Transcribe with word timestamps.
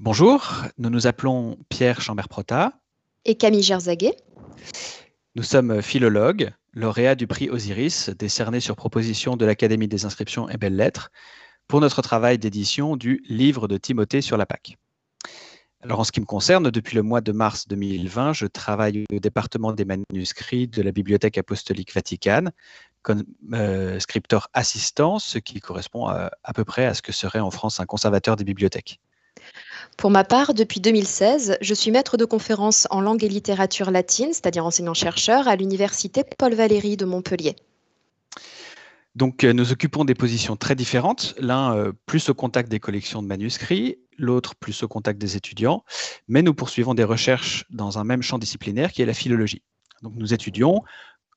Bonjour, 0.00 0.64
nous 0.78 0.90
nous 0.90 1.06
appelons 1.06 1.58
Pierre 1.68 2.00
Chambert-Prota. 2.00 2.72
Et 3.24 3.34
Camille 3.36 3.62
Gerzaguet. 3.62 4.16
Nous 5.34 5.42
sommes 5.42 5.82
philologues, 5.82 6.52
lauréats 6.72 7.14
du 7.14 7.26
prix 7.26 7.50
Osiris, 7.50 8.10
décerné 8.10 8.60
sur 8.60 8.76
proposition 8.76 9.36
de 9.36 9.44
l'Académie 9.44 9.88
des 9.88 10.04
inscriptions 10.04 10.48
et 10.48 10.56
belles-lettres, 10.56 11.10
pour 11.66 11.80
notre 11.80 12.02
travail 12.02 12.38
d'édition 12.38 12.96
du 12.96 13.22
livre 13.28 13.68
de 13.68 13.76
Timothée 13.76 14.20
sur 14.20 14.36
la 14.36 14.46
Pâque. 14.46 14.76
Alors, 15.82 16.00
en 16.00 16.04
ce 16.04 16.12
qui 16.12 16.20
me 16.20 16.26
concerne, 16.26 16.70
depuis 16.70 16.96
le 16.96 17.02
mois 17.02 17.20
de 17.20 17.32
mars 17.32 17.68
2020, 17.68 18.32
je 18.32 18.46
travaille 18.46 19.04
au 19.12 19.18
département 19.18 19.72
des 19.72 19.84
manuscrits 19.84 20.68
de 20.68 20.82
la 20.82 20.92
Bibliothèque 20.92 21.38
apostolique 21.38 21.94
Vaticane 21.94 22.52
comme 23.02 23.24
euh, 23.52 24.00
scripteur 24.00 24.48
assistant, 24.52 25.20
ce 25.20 25.38
qui 25.38 25.60
correspond 25.60 26.06
à, 26.06 26.32
à 26.42 26.52
peu 26.52 26.64
près 26.64 26.86
à 26.86 26.94
ce 26.94 27.02
que 27.02 27.12
serait 27.12 27.40
en 27.40 27.52
France 27.52 27.78
un 27.78 27.86
conservateur 27.86 28.34
des 28.34 28.42
bibliothèques. 28.42 29.00
Pour 29.96 30.10
ma 30.10 30.24
part, 30.24 30.52
depuis 30.52 30.80
2016, 30.80 31.56
je 31.62 31.74
suis 31.74 31.90
maître 31.90 32.18
de 32.18 32.26
conférences 32.26 32.86
en 32.90 33.00
langue 33.00 33.24
et 33.24 33.28
littérature 33.28 33.90
latine, 33.90 34.28
c'est-à-dire 34.32 34.66
enseignant-chercheur, 34.66 35.48
à 35.48 35.56
l'université 35.56 36.22
Paul 36.36 36.52
Valéry 36.52 36.98
de 36.98 37.06
Montpellier. 37.06 37.56
Donc, 39.14 39.44
euh, 39.44 39.54
nous 39.54 39.72
occupons 39.72 40.04
des 40.04 40.14
positions 40.14 40.56
très 40.56 40.74
différentes, 40.74 41.34
l'un 41.38 41.74
euh, 41.74 41.92
plus 42.04 42.28
au 42.28 42.34
contact 42.34 42.70
des 42.70 42.78
collections 42.78 43.22
de 43.22 43.26
manuscrits, 43.26 43.96
l'autre 44.18 44.54
plus 44.54 44.82
au 44.82 44.88
contact 44.88 45.18
des 45.18 45.36
étudiants, 45.36 45.82
mais 46.28 46.42
nous 46.42 46.52
poursuivons 46.52 46.92
des 46.92 47.04
recherches 47.04 47.64
dans 47.70 47.98
un 47.98 48.04
même 48.04 48.20
champ 48.20 48.38
disciplinaire 48.38 48.92
qui 48.92 49.00
est 49.00 49.06
la 49.06 49.14
philologie. 49.14 49.62
Donc, 50.02 50.12
nous 50.16 50.34
étudions 50.34 50.82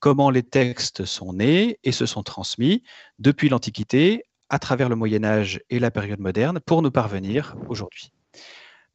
comment 0.01 0.29
les 0.29 0.43
textes 0.43 1.05
sont 1.05 1.31
nés 1.31 1.79
et 1.85 1.93
se 1.93 2.05
sont 2.05 2.23
transmis 2.23 2.83
depuis 3.19 3.47
l'Antiquité 3.47 4.25
à 4.49 4.59
travers 4.59 4.89
le 4.89 4.97
Moyen 4.97 5.23
Âge 5.23 5.61
et 5.69 5.79
la 5.79 5.91
période 5.91 6.19
moderne 6.19 6.59
pour 6.59 6.81
nous 6.81 6.91
parvenir 6.91 7.55
aujourd'hui. 7.69 8.11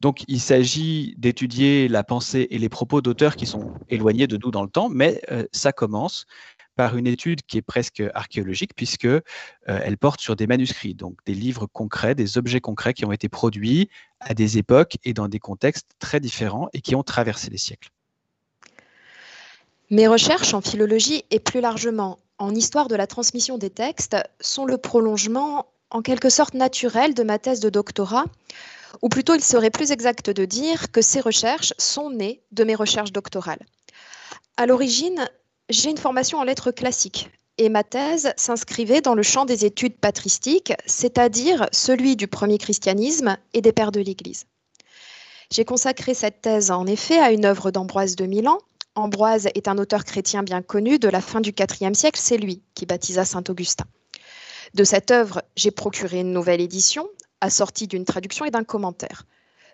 Donc, 0.05 0.23
il 0.27 0.39
s'agit 0.39 1.15
d'étudier 1.17 1.87
la 1.87 2.03
pensée 2.03 2.45
et 2.51 2.59
les 2.59 2.69
propos 2.69 3.01
d'auteurs 3.01 3.35
qui 3.35 3.47
sont 3.47 3.73
éloignés 3.89 4.27
de 4.27 4.37
nous 4.37 4.51
dans 4.51 4.61
le 4.61 4.69
temps, 4.69 4.87
mais 4.87 5.19
euh, 5.31 5.45
ça 5.51 5.71
commence 5.71 6.27
par 6.75 6.95
une 6.95 7.07
étude 7.07 7.41
qui 7.41 7.57
est 7.57 7.63
presque 7.63 8.03
archéologique, 8.13 8.75
puisque 8.75 9.05
euh, 9.05 9.19
elle 9.65 9.97
porte 9.97 10.21
sur 10.21 10.35
des 10.35 10.45
manuscrits, 10.45 10.93
donc 10.93 11.17
des 11.25 11.33
livres 11.33 11.65
concrets, 11.65 12.13
des 12.13 12.37
objets 12.37 12.61
concrets 12.61 12.93
qui 12.93 13.03
ont 13.03 13.11
été 13.11 13.29
produits 13.29 13.89
à 14.19 14.35
des 14.35 14.59
époques 14.59 14.99
et 15.05 15.15
dans 15.15 15.27
des 15.27 15.39
contextes 15.39 15.87
très 15.97 16.19
différents 16.19 16.69
et 16.73 16.81
qui 16.81 16.93
ont 16.93 17.01
traversé 17.01 17.49
les 17.49 17.57
siècles. 17.57 17.89
Mes 19.89 20.07
recherches 20.07 20.53
en 20.53 20.61
philologie 20.61 21.23
et 21.31 21.39
plus 21.39 21.61
largement 21.61 22.19
en 22.37 22.53
histoire 22.53 22.89
de 22.89 22.95
la 22.95 23.07
transmission 23.07 23.57
des 23.57 23.71
textes 23.71 24.17
sont 24.39 24.67
le 24.67 24.77
prolongement 24.77 25.65
en 25.89 26.03
quelque 26.03 26.29
sorte 26.29 26.53
naturel 26.53 27.15
de 27.15 27.23
ma 27.23 27.39
thèse 27.39 27.59
de 27.59 27.71
doctorat, 27.71 28.25
ou 29.01 29.09
plutôt 29.09 29.35
il 29.35 29.43
serait 29.43 29.69
plus 29.69 29.91
exact 29.91 30.29
de 30.29 30.45
dire 30.45 30.91
que 30.91 31.01
ces 31.01 31.19
recherches 31.19 31.73
sont 31.77 32.09
nées 32.09 32.41
de 32.51 32.63
mes 32.63 32.75
recherches 32.75 33.11
doctorales. 33.11 33.65
À 34.57 34.65
l'origine, 34.65 35.27
j'ai 35.69 35.89
une 35.89 35.97
formation 35.97 36.37
en 36.37 36.43
lettres 36.43 36.71
classiques 36.71 37.29
et 37.57 37.69
ma 37.69 37.83
thèse 37.83 38.33
s'inscrivait 38.35 39.01
dans 39.01 39.15
le 39.15 39.23
champ 39.23 39.45
des 39.45 39.65
études 39.65 39.97
patristiques, 39.97 40.73
c'est-à-dire 40.85 41.67
celui 41.71 42.15
du 42.15 42.27
premier 42.27 42.57
christianisme 42.57 43.37
et 43.53 43.61
des 43.61 43.71
pères 43.71 43.91
de 43.91 44.01
l'Église. 44.01 44.45
J'ai 45.51 45.65
consacré 45.65 46.13
cette 46.13 46.41
thèse 46.41 46.71
en 46.71 46.85
effet 46.85 47.19
à 47.19 47.31
une 47.31 47.45
œuvre 47.45 47.71
d'Ambroise 47.71 48.15
de 48.15 48.25
Milan. 48.25 48.57
Ambroise 48.95 49.47
est 49.55 49.67
un 49.67 49.77
auteur 49.77 50.03
chrétien 50.03 50.43
bien 50.43 50.61
connu 50.61 50.99
de 50.99 51.07
la 51.07 51.21
fin 51.21 51.39
du 51.39 51.53
IVe 51.57 51.93
siècle, 51.93 52.19
c'est 52.21 52.37
lui 52.37 52.61
qui 52.73 52.85
baptisa 52.85 53.25
Saint 53.25 53.43
Augustin. 53.49 53.85
De 54.73 54.83
cette 54.83 55.11
œuvre, 55.11 55.43
j'ai 55.55 55.71
procuré 55.71 56.21
une 56.21 56.33
nouvelle 56.33 56.61
édition, 56.61 57.07
assortie 57.45 57.87
d'une 57.87 58.05
traduction 58.05 58.45
et 58.45 58.51
d'un 58.51 58.63
commentaire. 58.63 59.25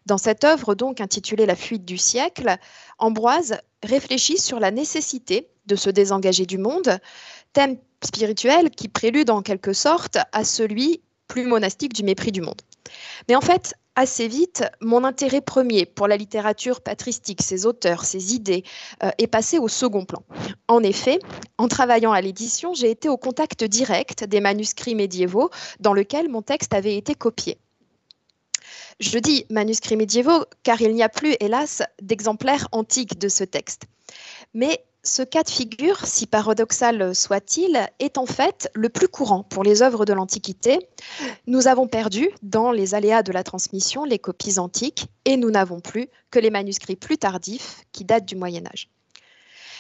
Dans 0.06 0.18
cette 0.18 0.44
œuvre, 0.44 0.76
donc 0.76 1.02
intitulée 1.02 1.46
La 1.46 1.56
fuite 1.56 1.86
du 1.86 1.98
siècle, 1.98 2.56
Ambroise 2.98 3.58
réfléchit 3.84 4.38
sur 4.38 4.60
la 4.60 4.72
nécessité 4.72 5.48
de 5.68 5.76
se 5.76 5.90
désengager 5.90 6.46
du 6.46 6.58
monde, 6.58 7.00
thème 7.54 7.78
spirituel 8.04 8.72
qui 8.72 8.88
prélude 8.88 9.30
en 9.30 9.42
quelque 9.42 9.74
sorte 9.74 10.18
à 10.32 10.44
celui 10.44 11.02
plus 11.28 11.46
monastique 11.46 11.94
du 11.94 12.04
mépris 12.04 12.32
du 12.32 12.42
monde. 12.42 12.62
Mais 13.30 13.36
en 13.36 13.42
fait, 13.42 13.76
assez 13.96 14.28
vite, 14.28 14.64
mon 14.82 15.04
intérêt 15.04 15.42
premier 15.42 15.86
pour 15.86 16.08
la 16.08 16.18
littérature 16.18 16.82
patristique, 16.82 17.42
ses 17.42 17.66
auteurs, 17.66 18.06
ses 18.06 18.34
idées, 18.34 18.64
euh, 19.04 19.12
est 19.18 19.28
passé 19.28 19.60
au 19.60 19.68
second 19.68 20.06
plan. 20.06 20.24
En 20.68 20.82
effet, 20.84 21.20
en 21.58 21.68
travaillant 21.68 22.12
à 22.12 22.22
l'édition, 22.22 22.74
j'ai 22.74 22.90
été 22.90 23.10
au 23.10 23.18
contact 23.18 23.64
direct 23.64 24.24
des 24.24 24.40
manuscrits 24.40 24.96
médiévaux 24.96 25.50
dans 25.80 25.94
lesquels 25.94 26.30
mon 26.30 26.42
texte 26.42 26.74
avait 26.74 26.96
été 26.96 27.16
copié. 27.16 27.58
Je 29.00 29.18
dis 29.18 29.46
manuscrits 29.50 29.98
médiévaux 29.98 30.46
car 30.64 30.82
il 30.82 30.94
n'y 30.94 31.04
a 31.04 31.10
plus, 31.10 31.36
hélas, 31.40 31.82
d'exemplaires 32.02 32.68
antiques 32.72 33.18
de 33.18 33.28
ce 33.30 33.44
texte. 33.44 33.84
Mais 34.54 34.86
ce 35.04 35.24
cas 35.24 35.44
de 35.44 35.50
figure, 35.50 36.06
si 36.06 36.28
paradoxal 36.28 37.16
soit-il, 37.16 37.90
est 38.00 38.18
en 38.18 38.26
fait 38.26 38.70
le 38.74 38.90
plus 38.90 39.08
courant 39.08 39.44
pour 39.44 39.64
les 39.64 39.82
œuvres 39.82 40.06
de 40.06 40.14
l'Antiquité. 40.14 40.80
Nous 41.48 41.68
avons 41.68 41.88
perdu, 41.88 42.30
dans 42.44 42.72
les 42.72 42.94
aléas 42.94 43.24
de 43.24 43.32
la 43.32 43.44
transmission, 43.44 44.04
les 44.04 44.20
copies 44.20 44.60
antiques 44.60 45.08
et 45.26 45.38
nous 45.38 45.50
n'avons 45.50 45.80
plus 45.80 46.08
que 46.30 46.40
les 46.40 46.52
manuscrits 46.52 46.96
plus 46.96 47.18
tardifs 47.18 47.84
qui 47.92 48.06
datent 48.06 48.26
du 48.26 48.36
Moyen 48.36 48.66
Âge. 48.68 48.90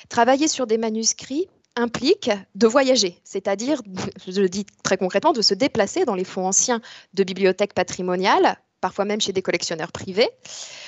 Travailler 0.09 0.47
sur 0.47 0.65
des 0.65 0.77
manuscrits 0.77 1.49
implique 1.75 2.31
de 2.55 2.67
voyager, 2.67 3.21
c'est-à-dire, 3.23 3.81
je 4.27 4.41
le 4.41 4.49
dis 4.49 4.65
très 4.83 4.97
concrètement, 4.97 5.33
de 5.33 5.41
se 5.41 5.53
déplacer 5.53 6.03
dans 6.05 6.15
les 6.15 6.25
fonds 6.25 6.47
anciens 6.47 6.81
de 7.13 7.23
bibliothèques 7.23 7.73
patrimoniales 7.73 8.57
parfois 8.81 9.05
même 9.05 9.21
chez 9.21 9.31
des 9.31 9.43
collectionneurs 9.43 9.91
privés, 9.91 10.29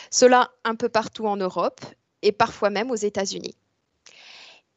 cela 0.09 0.51
un 0.65 0.75
peu 0.75 0.89
partout 0.89 1.27
en 1.27 1.37
Europe 1.37 1.79
et 2.23 2.31
parfois 2.31 2.69
même 2.69 2.91
aux 2.91 2.95
États-Unis. 2.95 3.55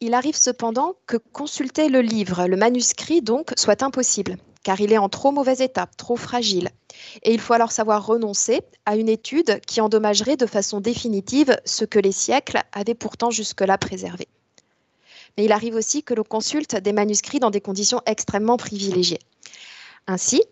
Il 0.00 0.12
arrive 0.12 0.36
cependant 0.36 0.94
que 1.06 1.16
consulter 1.16 1.88
le 1.88 2.02
livre, 2.02 2.46
le 2.46 2.56
manuscrit 2.58 3.22
donc, 3.22 3.52
soit 3.56 3.82
impossible, 3.82 4.36
car 4.62 4.78
il 4.78 4.92
est 4.92 4.98
en 4.98 5.08
trop 5.08 5.32
mauvaise 5.32 5.62
état, 5.62 5.88
trop 5.96 6.16
fragile. 6.16 6.68
Et 7.22 7.32
il 7.32 7.40
faut 7.40 7.54
alors 7.54 7.72
savoir 7.72 8.04
renoncer 8.04 8.60
à 8.84 8.96
une 8.96 9.08
étude 9.08 9.58
qui 9.66 9.80
endommagerait 9.80 10.36
de 10.36 10.44
façon 10.44 10.80
définitive 10.80 11.58
ce 11.64 11.86
que 11.86 11.98
les 11.98 12.12
siècles 12.12 12.60
avaient 12.72 12.94
pourtant 12.94 13.30
jusque-là 13.30 13.78
préservé. 13.78 14.28
Mais 15.38 15.46
il 15.46 15.52
arrive 15.52 15.74
aussi 15.74 16.02
que 16.02 16.12
l'on 16.12 16.24
consulte 16.24 16.76
des 16.76 16.92
manuscrits 16.92 17.40
dans 17.40 17.50
des 17.50 17.62
conditions 17.62 18.02
extrêmement 18.04 18.58
privilégiées. 18.58 19.20
Ainsi, 20.06 20.42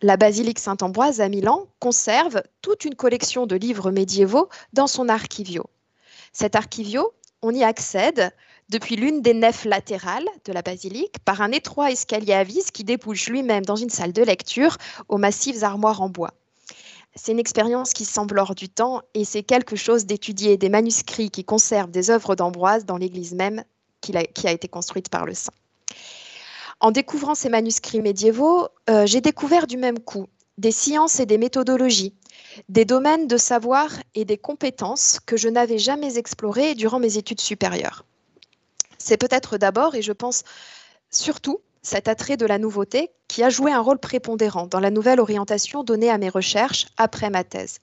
la 0.00 0.16
basilique 0.16 0.60
Saint-Ambroise 0.60 1.20
à 1.20 1.28
Milan 1.28 1.66
conserve 1.80 2.40
toute 2.60 2.84
une 2.84 2.94
collection 2.94 3.46
de 3.46 3.56
livres 3.56 3.90
médiévaux 3.90 4.48
dans 4.72 4.86
son 4.86 5.08
archivio. 5.08 5.64
Cet 6.32 6.54
archivio, 6.54 7.12
on 7.42 7.52
y 7.52 7.64
accède 7.64 8.32
depuis 8.72 8.96
l'une 8.96 9.20
des 9.20 9.34
nefs 9.34 9.66
latérales 9.66 10.26
de 10.46 10.52
la 10.52 10.62
basilique 10.62 11.18
par 11.26 11.42
un 11.42 11.52
étroit 11.52 11.90
escalier 11.90 12.32
à 12.32 12.42
vis 12.42 12.70
qui 12.72 12.84
débouche 12.84 13.28
lui-même 13.28 13.66
dans 13.66 13.76
une 13.76 13.90
salle 13.90 14.14
de 14.14 14.22
lecture 14.22 14.78
aux 15.10 15.18
massives 15.18 15.62
armoires 15.62 16.00
en 16.00 16.08
bois. 16.08 16.32
C'est 17.14 17.32
une 17.32 17.38
expérience 17.38 17.92
qui 17.92 18.06
semble 18.06 18.38
hors 18.38 18.54
du 18.54 18.70
temps 18.70 19.02
et 19.12 19.26
c'est 19.26 19.42
quelque 19.42 19.76
chose 19.76 20.06
d'étudier 20.06 20.56
des 20.56 20.70
manuscrits 20.70 21.30
qui 21.30 21.44
conservent 21.44 21.90
des 21.90 22.08
œuvres 22.10 22.34
d'Ambroise 22.34 22.86
dans 22.86 22.96
l'église 22.96 23.34
même 23.34 23.62
qui 24.00 24.16
a, 24.16 24.50
été 24.50 24.68
construite 24.68 25.10
par 25.10 25.26
le 25.26 25.34
saint. 25.34 25.52
En 26.80 26.90
découvrant 26.90 27.34
ces 27.34 27.50
manuscrits 27.50 28.00
médiévaux, 28.00 28.68
euh, 28.88 29.04
j'ai 29.04 29.20
découvert 29.20 29.66
du 29.66 29.76
même 29.76 29.98
coup 29.98 30.26
des 30.56 30.72
sciences 30.72 31.20
et 31.20 31.26
des 31.26 31.38
méthodologies, 31.38 32.14
des 32.70 32.86
domaines 32.86 33.26
de 33.26 33.36
savoir 33.36 33.90
et 34.14 34.24
des 34.24 34.38
compétences 34.38 35.20
que 35.20 35.36
je 35.36 35.50
n'avais 35.50 35.78
jamais 35.78 36.16
explorés 36.16 36.74
durant 36.74 36.98
mes 36.98 37.18
études 37.18 37.40
supérieures. 37.40 38.04
C'est 39.02 39.16
peut-être 39.16 39.58
d'abord, 39.58 39.94
et 39.94 40.02
je 40.02 40.12
pense 40.12 40.44
surtout, 41.10 41.60
cet 41.82 42.06
attrait 42.08 42.36
de 42.36 42.46
la 42.46 42.58
nouveauté 42.58 43.10
qui 43.28 43.42
a 43.42 43.50
joué 43.50 43.72
un 43.72 43.80
rôle 43.80 43.98
prépondérant 43.98 44.66
dans 44.66 44.80
la 44.80 44.90
nouvelle 44.90 45.20
orientation 45.20 45.82
donnée 45.82 46.10
à 46.10 46.18
mes 46.18 46.28
recherches 46.28 46.86
après 46.96 47.28
ma 47.28 47.42
thèse. 47.42 47.80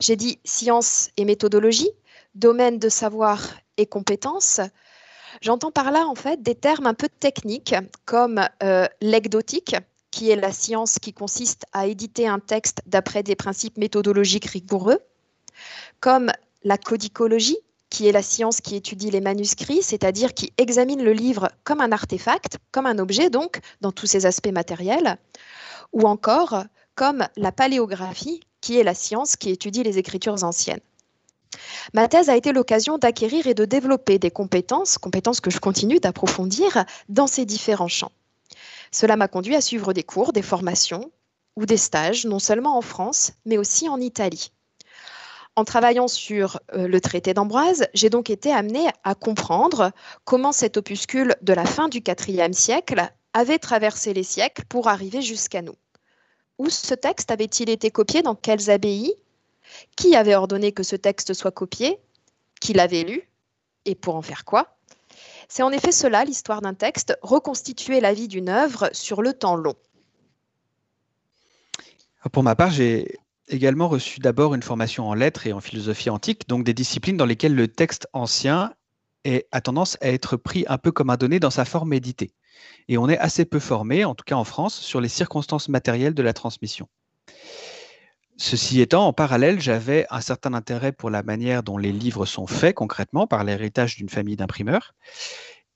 J'ai 0.00 0.16
dit 0.16 0.38
sciences 0.44 1.10
et 1.16 1.24
méthodologie, 1.24 1.90
domaines 2.34 2.78
de 2.78 2.88
savoir 2.88 3.40
et 3.76 3.86
compétences, 3.86 4.60
J'entends 5.40 5.72
par 5.72 5.90
là 5.90 6.06
en 6.06 6.14
fait 6.14 6.42
des 6.42 6.54
termes 6.54 6.86
un 6.86 6.94
peu 6.94 7.08
techniques 7.08 7.74
comme 8.04 8.40
euh, 8.62 8.86
l'egdotique, 9.00 9.76
qui 10.10 10.30
est 10.30 10.36
la 10.36 10.52
science 10.52 10.98
qui 10.98 11.12
consiste 11.12 11.64
à 11.72 11.86
éditer 11.86 12.28
un 12.28 12.38
texte 12.38 12.82
d'après 12.86 13.22
des 13.22 13.34
principes 13.34 13.76
méthodologiques 13.78 14.46
rigoureux, 14.46 15.00
comme 16.00 16.30
la 16.62 16.78
codicologie, 16.78 17.58
qui 17.94 18.08
est 18.08 18.12
la 18.12 18.22
science 18.22 18.60
qui 18.60 18.74
étudie 18.74 19.12
les 19.12 19.20
manuscrits, 19.20 19.80
c'est-à-dire 19.80 20.34
qui 20.34 20.52
examine 20.58 21.04
le 21.04 21.12
livre 21.12 21.52
comme 21.62 21.80
un 21.80 21.92
artefact, 21.92 22.58
comme 22.72 22.86
un 22.86 22.98
objet 22.98 23.30
donc, 23.30 23.60
dans 23.82 23.92
tous 23.92 24.06
ses 24.06 24.26
aspects 24.26 24.50
matériels, 24.50 25.16
ou 25.92 26.02
encore 26.02 26.64
comme 26.96 27.28
la 27.36 27.52
paléographie, 27.52 28.40
qui 28.60 28.80
est 28.80 28.82
la 28.82 28.94
science 28.94 29.36
qui 29.36 29.50
étudie 29.50 29.84
les 29.84 29.98
écritures 29.98 30.42
anciennes. 30.42 30.80
Ma 31.92 32.08
thèse 32.08 32.28
a 32.28 32.36
été 32.36 32.52
l'occasion 32.52 32.98
d'acquérir 32.98 33.46
et 33.46 33.54
de 33.54 33.64
développer 33.64 34.18
des 34.18 34.32
compétences, 34.32 34.98
compétences 34.98 35.40
que 35.40 35.52
je 35.52 35.60
continue 35.60 36.00
d'approfondir 36.00 36.84
dans 37.08 37.28
ces 37.28 37.44
différents 37.44 37.86
champs. 37.86 38.10
Cela 38.90 39.14
m'a 39.14 39.28
conduit 39.28 39.54
à 39.54 39.60
suivre 39.60 39.92
des 39.92 40.02
cours, 40.02 40.32
des 40.32 40.42
formations 40.42 41.12
ou 41.54 41.64
des 41.64 41.76
stages, 41.76 42.26
non 42.26 42.40
seulement 42.40 42.76
en 42.76 42.82
France, 42.82 43.30
mais 43.46 43.56
aussi 43.56 43.88
en 43.88 44.00
Italie. 44.00 44.50
En 45.56 45.64
travaillant 45.64 46.08
sur 46.08 46.58
euh, 46.74 46.88
le 46.88 47.00
traité 47.00 47.32
d'Ambroise, 47.32 47.86
j'ai 47.94 48.10
donc 48.10 48.28
été 48.28 48.52
amenée 48.52 48.88
à 49.04 49.14
comprendre 49.14 49.92
comment 50.24 50.50
cet 50.50 50.76
opuscule 50.76 51.36
de 51.42 51.52
la 51.52 51.64
fin 51.64 51.88
du 51.88 51.98
IVe 51.98 52.52
siècle 52.52 53.08
avait 53.34 53.58
traversé 53.58 54.14
les 54.14 54.24
siècles 54.24 54.64
pour 54.68 54.88
arriver 54.88 55.22
jusqu'à 55.22 55.62
nous. 55.62 55.76
Où 56.58 56.70
ce 56.70 56.94
texte 56.94 57.30
avait-il 57.30 57.70
été 57.70 57.90
copié 57.90 58.22
Dans 58.22 58.34
quelles 58.34 58.70
abbayes? 58.70 59.14
Qui 59.96 60.16
avait 60.16 60.34
ordonné 60.34 60.72
que 60.72 60.82
ce 60.82 60.96
texte 60.96 61.34
soit 61.34 61.52
copié? 61.52 62.00
Qui 62.60 62.72
l'avait 62.72 63.04
lu? 63.04 63.28
Et 63.84 63.94
pour 63.94 64.16
en 64.16 64.22
faire 64.22 64.44
quoi? 64.44 64.76
C'est 65.48 65.62
en 65.62 65.70
effet 65.70 65.92
cela 65.92 66.24
l'histoire 66.24 66.62
d'un 66.62 66.74
texte, 66.74 67.16
reconstituer 67.22 68.00
la 68.00 68.12
vie 68.12 68.28
d'une 68.28 68.48
œuvre 68.48 68.88
sur 68.92 69.22
le 69.22 69.32
temps 69.32 69.56
long. 69.56 69.74
Pour 72.32 72.42
ma 72.42 72.56
part, 72.56 72.70
j'ai 72.70 73.18
également 73.48 73.88
reçu 73.88 74.20
d'abord 74.20 74.54
une 74.54 74.62
formation 74.62 75.08
en 75.08 75.14
lettres 75.14 75.46
et 75.46 75.52
en 75.52 75.60
philosophie 75.60 76.10
antique, 76.10 76.48
donc 76.48 76.64
des 76.64 76.74
disciplines 76.74 77.16
dans 77.16 77.26
lesquelles 77.26 77.54
le 77.54 77.68
texte 77.68 78.08
ancien 78.12 78.72
a 79.52 79.60
tendance 79.60 79.96
à 80.00 80.08
être 80.08 80.36
pris 80.36 80.64
un 80.68 80.78
peu 80.78 80.92
comme 80.92 81.10
un 81.10 81.16
donné 81.16 81.40
dans 81.40 81.50
sa 81.50 81.64
forme 81.64 81.90
méditée. 81.90 82.32
Et 82.88 82.98
on 82.98 83.08
est 83.08 83.18
assez 83.18 83.44
peu 83.44 83.58
formé, 83.58 84.04
en 84.04 84.14
tout 84.14 84.24
cas 84.24 84.36
en 84.36 84.44
France, 84.44 84.74
sur 84.74 85.00
les 85.00 85.08
circonstances 85.08 85.68
matérielles 85.68 86.14
de 86.14 86.22
la 86.22 86.32
transmission. 86.32 86.88
Ceci 88.36 88.80
étant, 88.80 89.06
en 89.06 89.12
parallèle, 89.12 89.60
j'avais 89.60 90.06
un 90.10 90.20
certain 90.20 90.54
intérêt 90.54 90.92
pour 90.92 91.08
la 91.08 91.22
manière 91.22 91.62
dont 91.62 91.78
les 91.78 91.92
livres 91.92 92.26
sont 92.26 92.48
faits 92.48 92.74
concrètement 92.74 93.26
par 93.26 93.44
l'héritage 93.44 93.96
d'une 93.96 94.08
famille 94.08 94.36
d'imprimeurs 94.36 94.94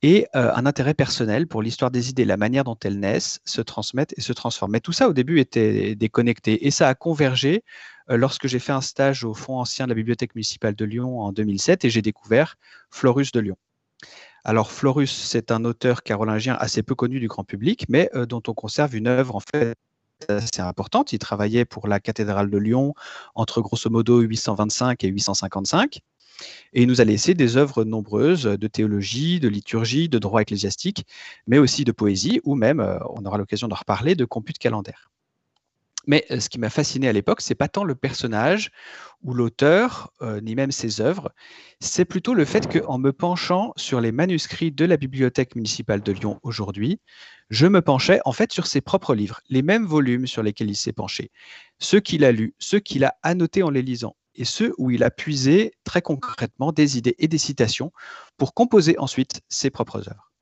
et 0.03 0.27
euh, 0.37 0.53
un 0.55 0.67
intérêt 0.67 0.95
personnel 0.95 1.47
pour 1.47 1.63
l'histoire 1.63 1.91
des 1.91 2.11
idées, 2.11 2.25
la 2.25 2.37
manière 2.37 2.65
dont 2.65 2.79
elles 2.85 2.99
naissent, 2.99 3.41
se 3.45 3.61
transmettent 3.61 4.15
et 4.17 4.21
se 4.21 4.33
transforment. 4.33 4.73
Mais 4.73 4.81
tout 4.81 4.93
ça, 4.93 5.09
au 5.09 5.13
début, 5.13 5.41
était 5.41 5.95
déconnecté 5.95 6.67
et 6.67 6.71
ça 6.71 6.89
a 6.89 6.95
convergé 6.95 7.65
euh, 8.11 8.17
lorsque 8.17 8.47
j'ai 8.47 8.59
fait 8.59 8.73
un 8.73 8.81
stage 8.81 9.25
au 9.25 9.35
Fonds 9.35 9.59
ancien 9.59 9.87
de 9.87 9.91
la 9.91 9.95
Bibliothèque 9.97 10.35
municipale 10.35 10.75
de 10.75 10.85
Lyon 10.85 11.21
en 11.21 11.33
2007 11.33 11.85
et 11.85 11.91
j'ai 11.91 12.03
découvert 12.03 12.57
Florus 12.91 13.33
de 13.33 13.41
Lyon. 13.41 13.57
Alors, 14.45 14.71
Florus, 14.71 15.11
c'est 15.11 15.51
un 15.51 15.65
auteur 15.65 16.03
carolingien 16.03 16.57
assez 16.59 16.83
peu 16.83 16.95
connu 16.95 17.19
du 17.19 17.27
grand 17.27 17.45
public, 17.45 17.85
mais 17.89 18.09
euh, 18.15 18.25
dont 18.25 18.43
on 18.47 18.55
conserve 18.55 18.95
une 18.95 19.09
œuvre 19.09 19.35
en 19.35 19.41
fait 19.41 19.75
assez 20.29 20.61
importante. 20.61 21.13
Il 21.13 21.19
travaillait 21.19 21.65
pour 21.65 21.89
la 21.89 22.01
cathédrale 22.01 22.51
de 22.51 22.59
Lyon 22.59 22.95
entre 23.35 23.61
grosso 23.61 23.91
modo 23.91 24.21
825 24.21 25.05
et 25.05 25.09
855. 25.09 26.01
Et 26.73 26.83
il 26.83 26.89
nous 26.89 27.01
a 27.01 27.05
laissé 27.05 27.35
des 27.35 27.57
œuvres 27.57 27.85
nombreuses 27.85 28.45
de 28.45 28.67
théologie, 28.67 29.41
de 29.41 29.49
liturgie, 29.49 30.09
de 30.09 30.19
droit 30.19 30.43
ecclésiastique, 30.43 31.07
mais 31.47 31.59
aussi 31.59 31.85
de 31.85 31.93
poésie, 31.93 32.41
ou 32.45 32.55
même, 32.55 32.81
euh, 32.81 32.99
on 33.11 33.25
aura 33.25 33.39
l'occasion 33.39 33.69
d'en 33.69 33.77
reparler, 33.77 34.15
de 34.15 34.25
compute 34.25 34.59
calendaire. 34.59 35.11
Mais 36.09 36.25
euh, 36.31 36.41
ce 36.41 36.49
qui 36.49 36.59
m'a 36.59 36.71
fasciné 36.71 37.09
à 37.09 37.13
l'époque, 37.13 37.43
c'est 37.43 37.55
pas 37.55 37.69
tant 37.69 37.85
le 37.85 37.95
personnage 37.95 38.71
ou 39.23 39.35
l'auteur, 39.35 40.11
euh, 40.23 40.41
ni 40.41 40.55
même 40.55 40.73
ses 40.73 41.01
œuvres, 41.01 41.31
c'est 41.81 42.07
plutôt 42.07 42.35
le 42.35 42.45
fait 42.45 42.67
qu'en 42.67 42.99
me 42.99 43.13
penchant 43.13 43.73
sur 43.77 44.01
les 44.01 44.11
manuscrits 44.11 44.73
de 44.73 44.85
la 44.85 44.97
bibliothèque 44.97 45.55
municipale 45.55 46.01
de 46.01 46.13
Lyon 46.13 46.41
aujourd'hui, 46.43 47.01
je 47.51 47.67
me 47.67 47.83
penchais 47.83 48.21
en 48.25 48.33
fait 48.33 48.53
sur 48.53 48.67
ses 48.67 48.81
propres 48.81 49.15
livres, 49.15 49.41
les 49.51 49.63
mêmes 49.63 49.87
volumes 49.87 50.27
sur 50.27 50.43
lesquels 50.43 50.71
il 50.71 50.77
s'est 50.77 50.93
penché, 50.93 51.31
ceux 51.79 52.01
qu'il 52.01 52.25
a 52.25 52.33
lus, 52.33 52.55
ceux 52.59 52.81
qu'il 52.81 53.05
a 53.05 53.15
annotés 53.23 53.63
en 53.63 53.71
les 53.71 53.83
lisant, 53.83 54.17
et 54.39 54.45
ceux 54.45 54.73
où 54.79 54.91
il 54.91 55.03
a 55.03 55.11
puisé 55.11 55.73
très 55.85 56.01
concrètement 56.01 56.73
des 56.73 56.97
idées 56.97 57.17
et 57.19 57.29
des 57.29 57.39
citations 57.39 57.93
pour 58.39 58.55
composer 58.55 58.99
ensuite 58.99 59.43
ses 59.49 59.69
propres 59.69 60.09
œuvres. 60.09 60.33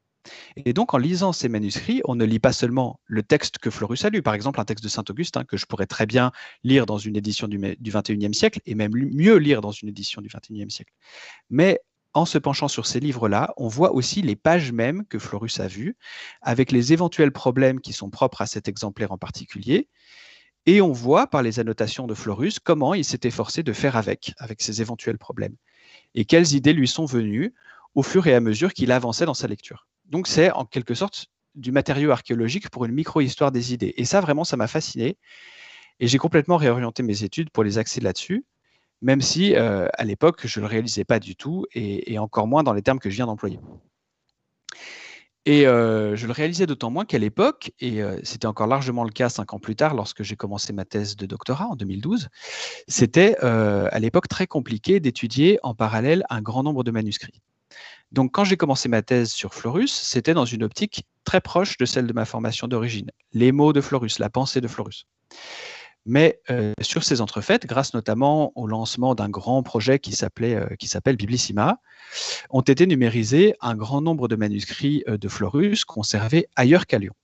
Et 0.57 0.73
donc, 0.73 0.95
en 0.95 0.99
lisant 0.99 1.33
ces 1.33 1.49
manuscrits, 1.49 2.03
on 2.05 2.15
ne 2.15 2.25
lit 2.25 2.39
pas 2.39 2.53
seulement 2.53 3.01
le 3.07 3.23
texte 3.23 3.59
que 3.59 3.71
Florus 3.71 4.05
a 4.05 4.11
lu, 4.11 4.23
par 4.23 4.35
exemple 4.35 4.61
un 4.61 4.65
texte 4.65 4.85
de 4.85 4.89
Saint-Augustin 4.89 5.45
que 5.45 5.57
je 5.57 5.67
pourrais 5.67 5.87
très 5.87 6.07
bien 6.07 6.33
lire 6.65 6.87
dans 6.87 6.99
une 6.99 7.17
édition 7.17 7.49
du, 7.49 7.59
21e 7.59 8.33
siècle, 8.33 8.61
et 8.67 8.75
même 8.75 8.93
mieux 8.93 9.37
lire 9.37 9.61
dans 9.61 9.71
une 9.71 9.89
édition 9.89 10.21
du 10.21 10.29
21e 10.29 10.71
siècle. 10.71 10.93
Mais 11.49 11.81
en 12.13 12.25
se 12.25 12.39
penchant 12.39 12.69
sur 12.69 12.87
ces 12.87 12.99
livres-là, 12.99 13.53
on 13.57 13.69
voit 13.69 13.93
aussi 13.93 14.23
les 14.23 14.37
pages 14.37 14.73
mêmes 14.73 15.05
que 15.07 15.19
Florus 15.19 15.61
a 15.61 15.69
vues, 15.69 15.97
avec 16.41 16.73
les 16.73 16.93
éventuels 16.93 17.33
problèmes 17.33 17.81
qui 17.81 17.93
sont 17.93 18.11
propres 18.11 18.43
à 18.43 18.47
cet 18.47 18.69
exemplaire 18.69 19.13
en 19.13 19.19
particulier, 19.19 19.89
et 20.67 20.83
on 20.83 20.93
voit 20.93 21.29
par 21.29 21.43
les 21.43 21.61
annotations 21.61 22.07
de 22.07 22.15
Florus 22.15 22.59
comment 22.59 22.95
il 22.95 23.05
s'est 23.05 23.21
efforcé 23.23 23.63
de 23.63 23.73
faire 23.73 23.97
avec, 23.97 24.35
avec 24.39 24.61
ses 24.61 24.81
éventuels 24.81 25.19
problèmes, 25.19 25.57
et 26.15 26.25
quelles 26.25 26.55
idées 26.55 26.73
lui 26.73 26.89
sont 26.89 27.07
venues 27.07 27.55
au 27.95 28.03
fur 28.03 28.27
et 28.27 28.35
à 28.35 28.41
mesure 28.41 28.75
qu'il 28.75 28.93
avançait 28.93 29.27
dans 29.27 29.35
sa 29.35 29.47
lecture. 29.47 29.87
Donc 30.07 30.27
c'est 30.27 30.51
en 30.51 30.65
quelque 30.65 30.95
sorte 30.95 31.27
du 31.55 31.73
matériau 31.73 32.11
archéologique 32.11 32.69
pour 32.69 32.85
une 32.85 32.93
micro-histoire 32.93 33.51
des 33.51 33.73
idées. 33.73 33.95
Et 33.97 34.05
ça, 34.05 34.21
vraiment, 34.21 34.45
ça 34.45 34.59
m'a 34.59 34.67
fasciné. 34.67 35.17
Et 36.01 36.07
j'ai 36.07 36.19
complètement 36.19 36.59
réorienté 36.59 37.03
mes 37.03 37.25
études 37.25 37.49
pour 37.49 37.65
les 37.65 37.79
axer 37.79 38.03
là-dessus, 38.03 38.45
même 39.01 39.23
si 39.23 39.57
euh, 39.57 39.89
à 39.95 40.05
l'époque, 40.05 40.47
je 40.47 40.61
ne 40.61 40.67
le 40.67 40.71
réalisais 40.71 41.05
pas 41.05 41.19
du 41.19 41.35
tout, 41.35 41.65
et 41.73 42.19
encore 42.19 42.47
moins 42.47 42.63
dans 42.63 42.75
les 42.75 42.83
termes 42.83 42.99
que 42.99 43.09
je 43.09 43.17
viens 43.17 43.27
d'employer. 43.27 43.59
Et 45.49 45.65
euh, 45.65 46.17
je 46.17 46.27
le 46.27 46.33
réalisais 46.33 46.67
d'autant 46.67 46.91
moins 46.91 47.05
qu'à 47.05 47.19
l'époque, 47.19 47.71
et 47.79 48.03
euh, 48.03 48.19
c'était 48.25 48.47
encore 48.47 48.67
largement 48.67 49.05
le 49.05 49.11
cas 49.11 49.29
cinq 49.29 49.55
ans 49.55 49.61
plus 49.61 49.77
tard 49.77 49.95
lorsque 49.95 50.25
j'ai 50.25 50.35
commencé 50.35 50.73
ma 50.73 50.85
thèse 50.85 51.15
de 51.15 51.25
doctorat 51.25 51.67
en 51.67 51.77
2012, 51.77 52.29
c'était 52.89 53.37
euh, 53.45 53.89
à 53.93 54.01
l'époque 54.01 54.27
très 54.27 54.49
compliqué 54.49 54.99
d'étudier 54.99 55.61
en 55.63 55.73
parallèle 55.73 56.25
un 56.31 56.43
grand 56.43 56.65
nombre 56.65 56.83
de 56.83 56.91
manuscrits. 56.91 57.41
Donc 58.11 58.33
quand 58.33 58.43
j'ai 58.43 58.57
commencé 58.57 58.89
ma 58.89 59.03
thèse 59.03 59.31
sur 59.31 59.55
Florus, 59.55 59.93
c'était 59.93 60.35
dans 60.35 60.45
une 60.45 60.65
optique 60.65 61.07
très 61.23 61.41
proche 61.41 61.77
de 61.79 61.85
celle 61.85 62.09
de 62.09 62.13
ma 62.13 62.25
formation 62.25 62.67
d'origine, 62.67 63.13
les 63.33 63.53
mots 63.53 63.73
de 63.73 63.81
Florus, 63.81 64.19
la 64.19 64.31
pensée 64.31 64.61
de 64.61 64.67
Florus. 64.67 65.07
Mais 66.09 66.41
euh, 66.51 66.73
sur 66.81 67.03
ces 67.03 67.21
entrefaites, 67.21 67.67
grâce 67.67 67.93
notamment 67.93 68.53
au 68.55 68.69
lancement 68.69 69.17
d'un 69.17 69.29
grand 69.29 69.65
projet 69.65 69.99
qui 69.99 70.13
s'appelait, 70.13 70.55
euh, 70.55 70.69
s'appelle 70.85 71.17
Biblissima, 71.17 71.81
ont 72.49 72.61
été 72.61 72.87
numérisés 72.87 73.55
un 73.61 73.75
grand 73.75 74.01
nombre 74.01 74.29
de 74.29 74.37
manuscrits 74.37 75.03
euh, 75.09 75.19
de 75.19 75.29
Florus 75.29 75.85
conservés 75.85 76.47
ailleurs 76.55 76.87
qu'à 76.87 76.99
Lyon. 76.99 77.15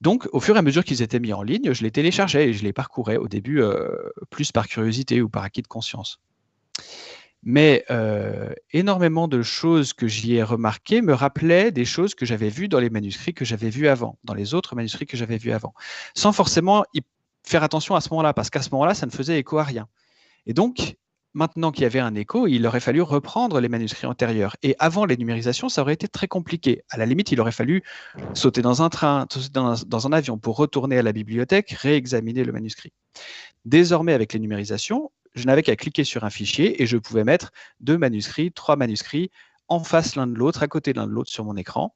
Donc, 0.00 0.28
au 0.32 0.38
fur 0.38 0.54
et 0.54 0.58
à 0.60 0.62
mesure 0.62 0.84
qu'ils 0.84 1.02
étaient 1.02 1.18
mis 1.18 1.32
en 1.32 1.42
ligne, 1.42 1.72
je 1.72 1.82
les 1.82 1.90
téléchargeais 1.90 2.48
et 2.48 2.52
je 2.52 2.62
les 2.62 2.72
parcourais 2.72 3.16
au 3.16 3.28
début 3.28 3.62
plus 4.30 4.50
par 4.50 4.66
curiosité 4.66 5.22
ou 5.22 5.28
par 5.28 5.44
acquis 5.44 5.62
de 5.62 5.68
conscience. 5.68 6.18
Mais 7.44 7.84
énormément 8.72 9.28
de 9.28 9.42
choses 9.42 9.92
que 9.92 10.08
j'y 10.08 10.34
ai 10.34 10.42
remarquées 10.42 11.02
me 11.02 11.14
rappelaient 11.14 11.70
des 11.70 11.84
choses 11.84 12.16
que 12.16 12.26
j'avais 12.26 12.48
vues 12.48 12.66
dans 12.66 12.80
les 12.80 12.90
manuscrits 12.90 13.32
que 13.32 13.44
j'avais 13.44 13.70
vus 13.70 13.86
avant, 13.86 14.18
dans 14.24 14.34
les 14.34 14.54
autres 14.54 14.74
manuscrits 14.74 15.06
que 15.06 15.16
j'avais 15.16 15.38
vus 15.38 15.52
avant, 15.52 15.72
sans 16.16 16.32
forcément 16.32 16.84
y 16.94 17.02
faire 17.44 17.62
attention 17.62 17.94
à 17.94 18.00
ce 18.00 18.08
moment-là, 18.10 18.34
parce 18.34 18.50
qu'à 18.50 18.62
ce 18.62 18.70
moment-là, 18.72 18.94
ça 18.94 19.06
ne 19.06 19.10
faisait 19.10 19.38
écho 19.38 19.58
à 19.58 19.64
rien. 19.64 19.88
Et 20.46 20.54
donc, 20.54 20.96
maintenant 21.34 21.72
qu'il 21.72 21.82
y 21.82 21.86
avait 21.86 22.00
un 22.00 22.14
écho, 22.14 22.46
il 22.46 22.66
aurait 22.66 22.80
fallu 22.80 23.02
reprendre 23.02 23.60
les 23.60 23.68
manuscrits 23.68 24.06
antérieurs. 24.06 24.56
Et 24.62 24.74
avant 24.78 25.04
les 25.04 25.16
numérisations, 25.16 25.68
ça 25.68 25.82
aurait 25.82 25.94
été 25.94 26.08
très 26.08 26.28
compliqué. 26.28 26.82
À 26.90 26.98
la 26.98 27.06
limite, 27.06 27.32
il 27.32 27.40
aurait 27.40 27.52
fallu 27.52 27.82
sauter 28.34 28.62
dans 28.62 28.82
un 28.82 28.88
train, 28.88 29.26
sauter 29.30 29.50
dans 29.52 30.06
un, 30.06 30.12
avion 30.12 30.38
pour 30.38 30.56
retourner 30.56 30.98
à 30.98 31.02
la 31.02 31.12
bibliothèque, 31.12 31.70
réexaminer 31.72 32.44
le 32.44 32.52
manuscrit. 32.52 32.92
Désormais, 33.64 34.12
avec 34.12 34.32
les 34.32 34.40
numérisations, 34.40 35.10
je 35.34 35.46
n'avais 35.46 35.62
qu'à 35.62 35.76
cliquer 35.76 36.04
sur 36.04 36.24
un 36.24 36.30
fichier 36.30 36.82
et 36.82 36.86
je 36.86 36.98
pouvais 36.98 37.24
mettre 37.24 37.52
deux 37.80 37.96
manuscrits, 37.96 38.52
trois 38.52 38.76
manuscrits 38.76 39.30
en 39.68 39.82
face 39.82 40.16
l'un 40.16 40.26
de 40.26 40.34
l'autre, 40.34 40.62
à 40.62 40.68
côté 40.68 40.92
l'un 40.92 41.06
de 41.06 41.12
l'autre 41.12 41.30
sur 41.30 41.44
mon 41.44 41.56
écran. 41.56 41.94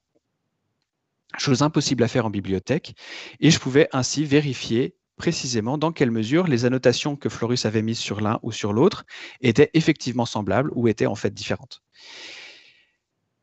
Chose 1.37 1.61
impossible 1.61 2.03
à 2.03 2.09
faire 2.09 2.25
en 2.25 2.31
bibliothèque. 2.31 2.95
Et 3.41 3.51
je 3.51 3.59
pouvais 3.59 3.89
ainsi 3.93 4.25
vérifier 4.25 4.95
précisément 5.17 5.79
dans 5.79 5.93
quelle 5.93 6.11
mesure 6.11 6.47
les 6.47 6.65
annotations 6.65 7.17
que 7.17 7.29
Florus 7.29 7.65
avait 7.67 7.83
mises 7.83 7.99
sur 7.99 8.21
l'un 8.21 8.39
ou 8.43 8.53
sur 8.53 8.73
l'autre 8.73 9.05
étaient 9.41 9.71
effectivement 9.75 10.27
semblables 10.27 10.71
ou 10.75 10.89
étaient 10.89 11.07
en 11.07 11.15
fait 11.15 11.33
différentes. 11.33 11.83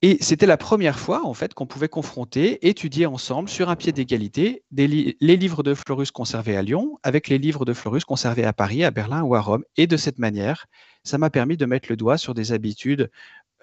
Et 0.06 0.18
c'était 0.20 0.46
la 0.46 0.58
première 0.58 1.00
fois 1.00 1.26
en 1.26 1.34
fait 1.34 1.54
qu'on 1.54 1.66
pouvait 1.66 1.88
confronter, 1.88 2.68
étudier 2.68 3.06
ensemble 3.06 3.48
sur 3.48 3.70
un 3.70 3.78
pied 3.78 3.94
d'égalité 3.94 4.62
les 4.72 5.16
livres 5.38 5.64
de 5.64 5.74
Florus 5.74 6.12
conservés 6.12 6.58
à 6.58 6.62
Lyon 6.62 7.00
avec 7.04 7.30
les 7.30 7.38
livres 7.38 7.64
de 7.64 7.72
Florus 7.72 8.04
conservés 8.04 8.44
à 8.44 8.52
Paris, 8.52 8.84
à 8.84 8.92
Berlin 8.92 9.24
ou 9.24 9.34
à 9.34 9.40
Rome. 9.40 9.64
Et 9.78 9.88
de 9.88 9.96
cette 9.96 10.20
manière, 10.20 10.66
ça 11.06 11.18
m'a 11.18 11.30
permis 11.30 11.56
de 11.56 11.66
mettre 11.66 11.88
le 11.90 11.96
doigt 11.96 12.18
sur 12.18 12.34
des 12.34 12.52
habitudes 12.52 13.10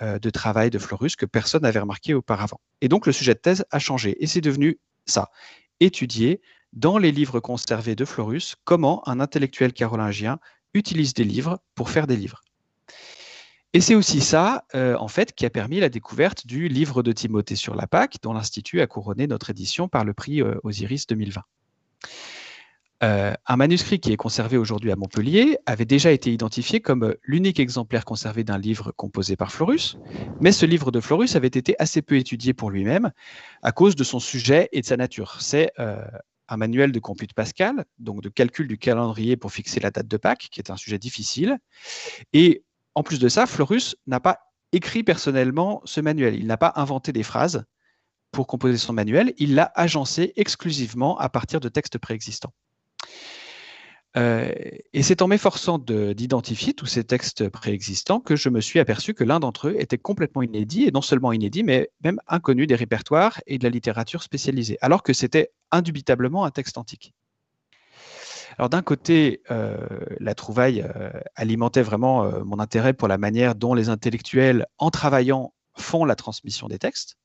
euh, 0.00 0.18
de 0.18 0.30
travail 0.30 0.70
de 0.70 0.78
Florus 0.78 1.14
que 1.14 1.26
personne 1.26 1.60
n'avait 1.60 1.80
remarqué 1.80 2.14
auparavant. 2.14 2.58
Et 2.80 2.88
donc 2.88 3.04
le 3.04 3.12
sujet 3.12 3.34
de 3.34 3.40
thèse 3.40 3.66
a 3.70 3.78
changé 3.78 4.16
et 4.24 4.26
c'est 4.26 4.40
devenu 4.40 4.80
ça, 5.04 5.28
étudier 5.78 6.40
dans 6.72 6.98
les 6.98 7.12
livres 7.12 7.40
conservés 7.40 7.96
de 7.96 8.04
Florus 8.04 8.56
comment 8.64 9.06
un 9.08 9.20
intellectuel 9.20 9.72
carolingien 9.72 10.38
utilise 10.74 11.14
des 11.14 11.24
livres 11.24 11.60
pour 11.74 11.90
faire 11.90 12.06
des 12.06 12.16
livres? 12.16 12.42
Et 13.72 13.80
c'est 13.80 13.94
aussi 13.94 14.20
ça, 14.20 14.64
euh, 14.74 14.96
en 14.96 15.06
fait, 15.06 15.32
qui 15.32 15.46
a 15.46 15.50
permis 15.50 15.78
la 15.78 15.88
découverte 15.88 16.44
du 16.46 16.66
livre 16.66 17.04
de 17.04 17.12
Timothée 17.12 17.54
sur 17.54 17.76
la 17.76 17.86
Pâque, 17.86 18.16
dont 18.20 18.32
l'Institut 18.32 18.80
a 18.80 18.88
couronné 18.88 19.28
notre 19.28 19.50
édition 19.50 19.88
par 19.88 20.04
le 20.04 20.12
prix 20.12 20.42
euh, 20.42 20.56
Osiris 20.64 21.06
2020. 21.06 21.42
Euh, 23.02 23.32
un 23.46 23.56
manuscrit 23.56 23.98
qui 23.98 24.12
est 24.12 24.16
conservé 24.16 24.58
aujourd'hui 24.58 24.90
à 24.90 24.96
Montpellier 24.96 25.56
avait 25.66 25.86
déjà 25.86 26.10
été 26.10 26.32
identifié 26.32 26.80
comme 26.80 27.14
l'unique 27.22 27.58
exemplaire 27.58 28.04
conservé 28.04 28.44
d'un 28.44 28.58
livre 28.58 28.92
composé 28.92 29.36
par 29.36 29.52
Florus, 29.52 29.96
mais 30.40 30.52
ce 30.52 30.66
livre 30.66 30.90
de 30.90 31.00
Florus 31.00 31.34
avait 31.34 31.46
été 31.46 31.76
assez 31.78 32.02
peu 32.02 32.16
étudié 32.16 32.52
pour 32.52 32.70
lui-même 32.70 33.10
à 33.62 33.72
cause 33.72 33.96
de 33.96 34.04
son 34.04 34.18
sujet 34.18 34.68
et 34.72 34.82
de 34.82 34.86
sa 34.86 34.98
nature. 34.98 35.40
C'est 35.40 35.70
un 36.50 36.56
manuel 36.56 36.92
de 36.92 36.98
compute 36.98 37.32
Pascal, 37.32 37.84
donc 37.98 38.22
de 38.22 38.28
calcul 38.28 38.68
du 38.68 38.76
calendrier 38.76 39.36
pour 39.36 39.52
fixer 39.52 39.80
la 39.80 39.90
date 39.90 40.08
de 40.08 40.16
Pâques, 40.16 40.48
qui 40.50 40.60
est 40.60 40.70
un 40.70 40.76
sujet 40.76 40.98
difficile. 40.98 41.58
Et 42.32 42.64
en 42.94 43.02
plus 43.02 43.18
de 43.18 43.28
ça, 43.28 43.46
Florus 43.46 43.96
n'a 44.06 44.20
pas 44.20 44.40
écrit 44.72 45.02
personnellement 45.02 45.80
ce 45.84 46.00
manuel. 46.00 46.34
Il 46.34 46.46
n'a 46.46 46.56
pas 46.56 46.72
inventé 46.76 47.12
des 47.12 47.22
phrases 47.22 47.64
pour 48.32 48.46
composer 48.46 48.78
son 48.78 48.92
manuel, 48.92 49.34
il 49.38 49.54
l'a 49.54 49.72
agencé 49.74 50.32
exclusivement 50.36 51.18
à 51.18 51.28
partir 51.28 51.60
de 51.60 51.68
textes 51.68 51.98
préexistants. 51.98 52.52
Euh, 54.16 54.50
et 54.92 55.02
c'est 55.02 55.22
en 55.22 55.28
m'efforçant 55.28 55.78
d'identifier 55.78 56.74
tous 56.74 56.86
ces 56.86 57.04
textes 57.04 57.48
préexistants 57.48 58.20
que 58.20 58.34
je 58.34 58.48
me 58.48 58.60
suis 58.60 58.80
aperçu 58.80 59.14
que 59.14 59.22
l'un 59.22 59.38
d'entre 59.38 59.68
eux 59.68 59.76
était 59.78 59.98
complètement 59.98 60.42
inédit, 60.42 60.84
et 60.84 60.90
non 60.90 61.02
seulement 61.02 61.32
inédit, 61.32 61.62
mais 61.62 61.90
même 62.02 62.18
inconnu 62.26 62.66
des 62.66 62.74
répertoires 62.74 63.40
et 63.46 63.58
de 63.58 63.64
la 63.64 63.70
littérature 63.70 64.22
spécialisée, 64.22 64.78
alors 64.80 65.02
que 65.02 65.12
c'était 65.12 65.52
indubitablement 65.70 66.44
un 66.44 66.50
texte 66.50 66.76
antique. 66.76 67.14
Alors 68.58 68.68
d'un 68.68 68.82
côté, 68.82 69.42
euh, 69.50 69.76
la 70.18 70.34
trouvaille 70.34 70.84
euh, 70.96 71.12
alimentait 71.36 71.82
vraiment 71.82 72.44
mon 72.44 72.58
intérêt 72.58 72.92
pour 72.92 73.06
la 73.06 73.16
manière 73.16 73.54
dont 73.54 73.74
les 73.74 73.88
intellectuels, 73.88 74.66
en 74.78 74.90
travaillant, 74.90 75.54
font 75.76 76.04
la 76.04 76.16
transmission 76.16 76.66
des 76.66 76.78
textes. 76.78 77.16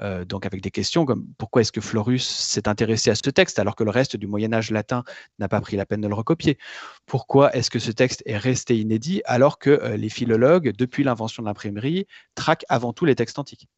Euh, 0.00 0.24
donc 0.24 0.44
avec 0.44 0.60
des 0.60 0.70
questions 0.70 1.04
comme 1.04 1.26
pourquoi 1.38 1.62
est-ce 1.62 1.72
que 1.72 1.80
Florus 1.80 2.26
s'est 2.26 2.68
intéressé 2.68 3.10
à 3.10 3.14
ce 3.14 3.30
texte 3.30 3.58
alors 3.58 3.76
que 3.76 3.84
le 3.84 3.90
reste 3.90 4.16
du 4.16 4.26
Moyen 4.26 4.52
Âge 4.52 4.70
latin 4.70 5.04
n'a 5.38 5.48
pas 5.48 5.60
pris 5.60 5.76
la 5.76 5.86
peine 5.86 6.00
de 6.00 6.08
le 6.08 6.14
recopier? 6.14 6.58
Pourquoi 7.06 7.54
est-ce 7.54 7.70
que 7.70 7.78
ce 7.78 7.92
texte 7.92 8.22
est 8.26 8.36
resté 8.36 8.78
inédit 8.78 9.22
alors 9.24 9.58
que 9.58 9.70
euh, 9.70 9.96
les 9.96 10.08
philologues, 10.08 10.72
depuis 10.76 11.04
l'invention 11.04 11.42
de 11.42 11.48
l'imprimerie, 11.48 12.06
traquent 12.34 12.64
avant 12.68 12.92
tout 12.92 13.04
les 13.04 13.14
textes 13.14 13.38
antiques? 13.38 13.68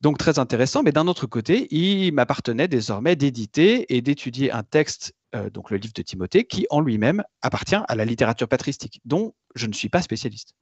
Donc 0.00 0.18
très 0.18 0.38
intéressant, 0.38 0.82
mais 0.82 0.92
d'un 0.92 1.06
autre 1.06 1.26
côté, 1.26 1.68
il 1.74 2.12
m'appartenait 2.12 2.68
désormais 2.68 3.16
d'éditer 3.16 3.96
et 3.96 4.02
d'étudier 4.02 4.52
un 4.52 4.62
texte, 4.62 5.14
euh, 5.34 5.48
donc 5.50 5.70
le 5.70 5.78
livre 5.78 5.94
de 5.94 6.02
Timothée, 6.02 6.44
qui 6.44 6.66
en 6.70 6.80
lui-même 6.80 7.22
appartient 7.42 7.78
à 7.88 7.94
la 7.94 8.04
littérature 8.04 8.48
patristique, 8.48 9.00
dont 9.04 9.34
je 9.54 9.66
ne 9.66 9.72
suis 9.72 9.88
pas 9.88 10.02
spécialiste. 10.02 10.54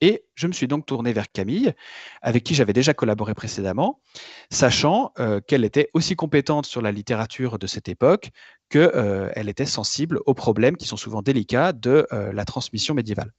Et 0.00 0.24
je 0.34 0.46
me 0.46 0.52
suis 0.52 0.66
donc 0.66 0.86
tourné 0.86 1.12
vers 1.12 1.30
Camille, 1.30 1.72
avec 2.22 2.42
qui 2.42 2.54
j'avais 2.54 2.72
déjà 2.72 2.94
collaboré 2.94 3.34
précédemment, 3.34 4.00
sachant 4.50 5.12
euh, 5.18 5.40
qu'elle 5.40 5.64
était 5.64 5.90
aussi 5.92 6.16
compétente 6.16 6.66
sur 6.66 6.80
la 6.80 6.90
littérature 6.90 7.58
de 7.58 7.66
cette 7.66 7.88
époque 7.88 8.30
qu'elle 8.70 8.90
euh, 8.94 9.30
était 9.36 9.66
sensible 9.66 10.20
aux 10.26 10.34
problèmes 10.34 10.76
qui 10.76 10.86
sont 10.86 10.96
souvent 10.96 11.20
délicats 11.20 11.72
de 11.72 12.06
euh, 12.12 12.32
la 12.32 12.44
transmission 12.44 12.94
médiévale. 12.94 13.32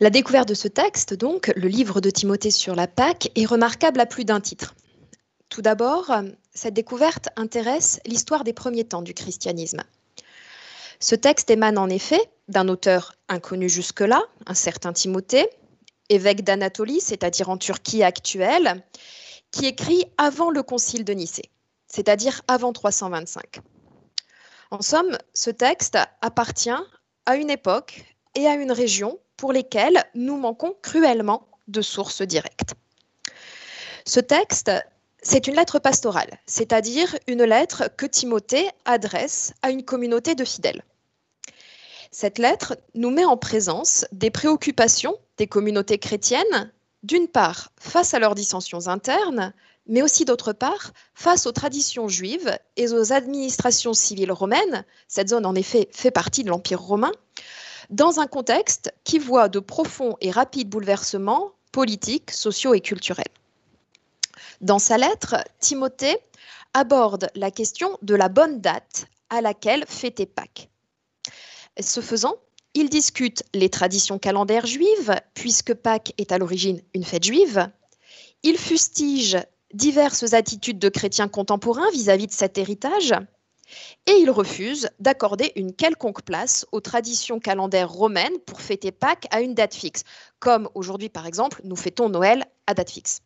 La 0.00 0.10
découverte 0.10 0.48
de 0.48 0.54
ce 0.54 0.66
texte, 0.66 1.14
donc, 1.14 1.52
le 1.54 1.68
livre 1.68 2.00
de 2.00 2.10
Timothée 2.10 2.50
sur 2.50 2.74
la 2.74 2.88
Pâque, 2.88 3.30
est 3.36 3.46
remarquable 3.46 4.00
à 4.00 4.06
plus 4.06 4.24
d'un 4.24 4.40
titre. 4.40 4.74
Tout 5.48 5.62
d'abord, 5.62 6.10
cette 6.52 6.74
découverte 6.74 7.28
intéresse 7.36 8.00
l'histoire 8.04 8.42
des 8.42 8.52
premiers 8.52 8.84
temps 8.84 9.02
du 9.02 9.14
christianisme. 9.14 9.84
Ce 11.04 11.14
texte 11.14 11.50
émane 11.50 11.76
en 11.76 11.90
effet 11.90 12.30
d'un 12.48 12.66
auteur 12.66 13.12
inconnu 13.28 13.68
jusque-là, 13.68 14.22
un 14.46 14.54
certain 14.54 14.94
Timothée, 14.94 15.50
évêque 16.08 16.44
d'Anatolie, 16.44 17.02
c'est-à-dire 17.02 17.50
en 17.50 17.58
Turquie 17.58 18.02
actuelle, 18.02 18.82
qui 19.50 19.66
écrit 19.66 20.06
avant 20.16 20.48
le 20.48 20.62
concile 20.62 21.04
de 21.04 21.12
Nicée, 21.12 21.50
c'est-à-dire 21.88 22.40
avant 22.48 22.72
325. 22.72 23.58
En 24.70 24.80
somme, 24.80 25.18
ce 25.34 25.50
texte 25.50 25.98
appartient 26.22 26.70
à 27.26 27.36
une 27.36 27.50
époque 27.50 28.02
et 28.34 28.46
à 28.46 28.54
une 28.54 28.72
région 28.72 29.18
pour 29.36 29.52
lesquelles 29.52 30.04
nous 30.14 30.38
manquons 30.38 30.74
cruellement 30.80 31.46
de 31.68 31.82
sources 31.82 32.22
directes. 32.22 32.72
Ce 34.06 34.20
texte, 34.20 34.70
c'est 35.20 35.48
une 35.48 35.56
lettre 35.56 35.80
pastorale, 35.80 36.38
c'est-à-dire 36.46 37.14
une 37.26 37.44
lettre 37.44 37.90
que 37.94 38.06
Timothée 38.06 38.70
adresse 38.86 39.52
à 39.60 39.68
une 39.68 39.84
communauté 39.84 40.34
de 40.34 40.46
fidèles. 40.46 40.82
Cette 42.16 42.38
lettre 42.38 42.76
nous 42.94 43.10
met 43.10 43.24
en 43.24 43.36
présence 43.36 44.04
des 44.12 44.30
préoccupations 44.30 45.18
des 45.36 45.48
communautés 45.48 45.98
chrétiennes, 45.98 46.72
d'une 47.02 47.26
part 47.26 47.72
face 47.76 48.14
à 48.14 48.20
leurs 48.20 48.36
dissensions 48.36 48.86
internes, 48.86 49.52
mais 49.88 50.00
aussi 50.00 50.24
d'autre 50.24 50.52
part 50.52 50.92
face 51.16 51.44
aux 51.44 51.50
traditions 51.50 52.06
juives 52.06 52.56
et 52.76 52.86
aux 52.92 53.12
administrations 53.12 53.94
civiles 53.94 54.30
romaines, 54.30 54.84
cette 55.08 55.30
zone 55.30 55.44
en 55.44 55.56
effet 55.56 55.88
fait 55.90 56.12
partie 56.12 56.44
de 56.44 56.50
l'Empire 56.50 56.80
romain, 56.80 57.10
dans 57.90 58.20
un 58.20 58.28
contexte 58.28 58.94
qui 59.02 59.18
voit 59.18 59.48
de 59.48 59.58
profonds 59.58 60.16
et 60.20 60.30
rapides 60.30 60.68
bouleversements 60.68 61.50
politiques, 61.72 62.30
sociaux 62.30 62.74
et 62.74 62.80
culturels. 62.80 63.24
Dans 64.60 64.78
sa 64.78 64.98
lettre, 64.98 65.34
Timothée 65.58 66.18
aborde 66.74 67.28
la 67.34 67.50
question 67.50 67.98
de 68.02 68.14
la 68.14 68.28
bonne 68.28 68.60
date 68.60 69.06
à 69.30 69.40
laquelle 69.40 69.84
fêter 69.88 70.26
Pâques. 70.26 70.68
Ce 71.80 72.00
faisant, 72.00 72.36
il 72.74 72.88
discute 72.88 73.42
les 73.54 73.68
traditions 73.68 74.18
calendaires 74.18 74.66
juives, 74.66 75.14
puisque 75.34 75.74
Pâques 75.74 76.12
est 76.18 76.32
à 76.32 76.38
l'origine 76.38 76.80
une 76.94 77.04
fête 77.04 77.24
juive. 77.24 77.70
Il 78.42 78.58
fustige 78.58 79.38
diverses 79.72 80.34
attitudes 80.34 80.78
de 80.78 80.88
chrétiens 80.88 81.28
contemporains 81.28 81.90
vis-à-vis 81.92 82.26
de 82.26 82.32
cet 82.32 82.58
héritage. 82.58 83.14
Et 84.06 84.12
il 84.12 84.30
refuse 84.30 84.88
d'accorder 85.00 85.52
une 85.56 85.74
quelconque 85.74 86.22
place 86.22 86.66
aux 86.70 86.80
traditions 86.80 87.40
calendaires 87.40 87.90
romaines 87.90 88.38
pour 88.46 88.60
fêter 88.60 88.92
Pâques 88.92 89.26
à 89.30 89.40
une 89.40 89.54
date 89.54 89.74
fixe, 89.74 90.04
comme 90.38 90.68
aujourd'hui 90.74 91.08
par 91.08 91.26
exemple 91.26 91.60
nous 91.64 91.76
fêtons 91.76 92.08
Noël 92.08 92.44
à 92.66 92.74
date 92.74 92.90
fixe. 92.90 93.20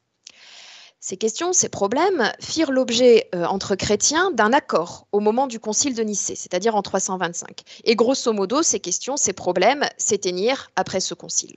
Ces 1.00 1.16
questions, 1.16 1.52
ces 1.52 1.68
problèmes 1.68 2.32
firent 2.40 2.72
l'objet 2.72 3.28
euh, 3.32 3.44
entre 3.44 3.76
chrétiens 3.76 4.32
d'un 4.32 4.52
accord 4.52 5.06
au 5.12 5.20
moment 5.20 5.46
du 5.46 5.60
concile 5.60 5.94
de 5.94 6.02
Nicée, 6.02 6.34
c'est-à-dire 6.34 6.74
en 6.74 6.82
325. 6.82 7.62
Et 7.84 7.94
grosso 7.94 8.32
modo, 8.32 8.62
ces 8.62 8.80
questions, 8.80 9.16
ces 9.16 9.32
problèmes 9.32 9.84
s'éteignirent 9.96 10.70
après 10.74 10.98
ce 10.98 11.14
concile. 11.14 11.54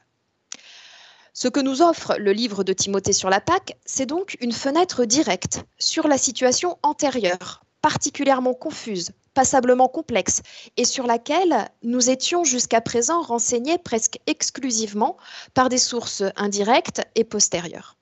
Ce 1.34 1.48
que 1.48 1.60
nous 1.60 1.82
offre 1.82 2.16
le 2.20 2.34
livre 2.34 2.64
de 2.64 2.74
Timothée 2.74 3.14
sur 3.14 3.32
la 3.32 3.42
Pâque, 3.42 3.78
c'est 3.84 4.06
donc 4.06 4.38
une 4.42 4.52
fenêtre 4.52 5.06
directe 5.06 5.64
sur 5.80 6.08
la 6.08 6.20
situation 6.20 6.78
antérieure, 6.84 7.64
particulièrement 7.82 8.54
confuse, 8.54 9.12
passablement 9.34 9.88
complexe, 9.88 10.42
et 10.78 10.86
sur 10.86 11.08
laquelle 11.08 11.70
nous 11.82 12.12
étions 12.12 12.44
jusqu'à 12.44 12.82
présent 12.82 13.22
renseignés 13.22 13.80
presque 13.80 14.20
exclusivement 14.28 15.18
par 15.56 15.70
des 15.70 15.80
sources 15.80 16.24
indirectes 16.36 17.02
et 17.16 17.24
postérieures. 17.24 17.96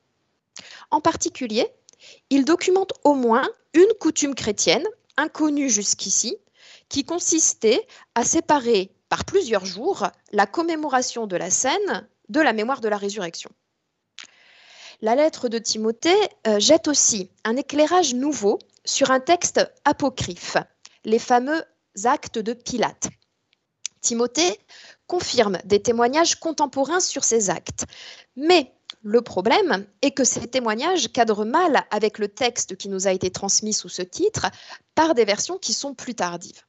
En 0.92 1.02
particulier, 1.02 1.68
il 2.30 2.46
documente 2.46 2.94
au 3.04 3.14
moins 3.14 3.48
une 3.74 3.94
coutume 4.00 4.36
chrétienne, 4.36 4.88
inconnue 5.18 5.70
jusqu'ici, 5.70 6.38
qui 6.88 7.04
consistait 7.04 7.86
à 8.16 8.24
séparer 8.24 8.92
par 9.10 9.26
plusieurs 9.26 9.66
jours 9.66 10.08
la 10.32 10.46
commémoration 10.46 11.28
de 11.28 11.36
la 11.36 11.50
scène 11.50 12.08
de 12.30 12.40
la 12.40 12.54
mémoire 12.54 12.82
de 12.82 12.88
la 12.88 12.98
résurrection. 12.98 13.50
La 15.02 15.16
lettre 15.16 15.48
de 15.48 15.58
Timothée 15.58 16.16
euh, 16.48 16.60
jette 16.60 16.88
aussi 16.88 17.32
un 17.44 17.56
éclairage 17.56 18.14
nouveau 18.14 18.60
sur 18.86 19.12
un 19.12 19.20
texte 19.20 19.62
apocryphe, 19.86 20.58
les 21.06 21.20
fameux 21.20 21.64
actes 22.04 22.40
de 22.40 22.54
Pilate. 22.54 23.08
Timothée 24.02 24.60
confirme 25.08 25.58
des 25.66 25.82
témoignages 25.82 26.36
contemporains 26.36 27.00
sur 27.00 27.24
ces 27.24 27.50
actes, 27.50 27.86
mais 28.36 28.74
le 29.02 29.22
problème 29.22 29.86
est 30.02 30.12
que 30.12 30.24
ces 30.24 30.48
témoignages 30.48 31.12
cadrent 31.12 31.46
mal 31.46 31.86
avec 31.90 32.20
le 32.20 32.28
texte 32.28 32.76
qui 32.76 32.90
nous 32.90 33.08
a 33.08 33.12
été 33.12 33.32
transmis 33.32 33.74
sous 33.74 33.90
ce 33.90 34.02
titre 34.02 34.48
par 34.94 35.16
des 35.16 35.26
versions 35.26 35.58
qui 35.58 35.74
sont 35.74 35.94
plus 35.94 36.16
tardives. 36.16 36.64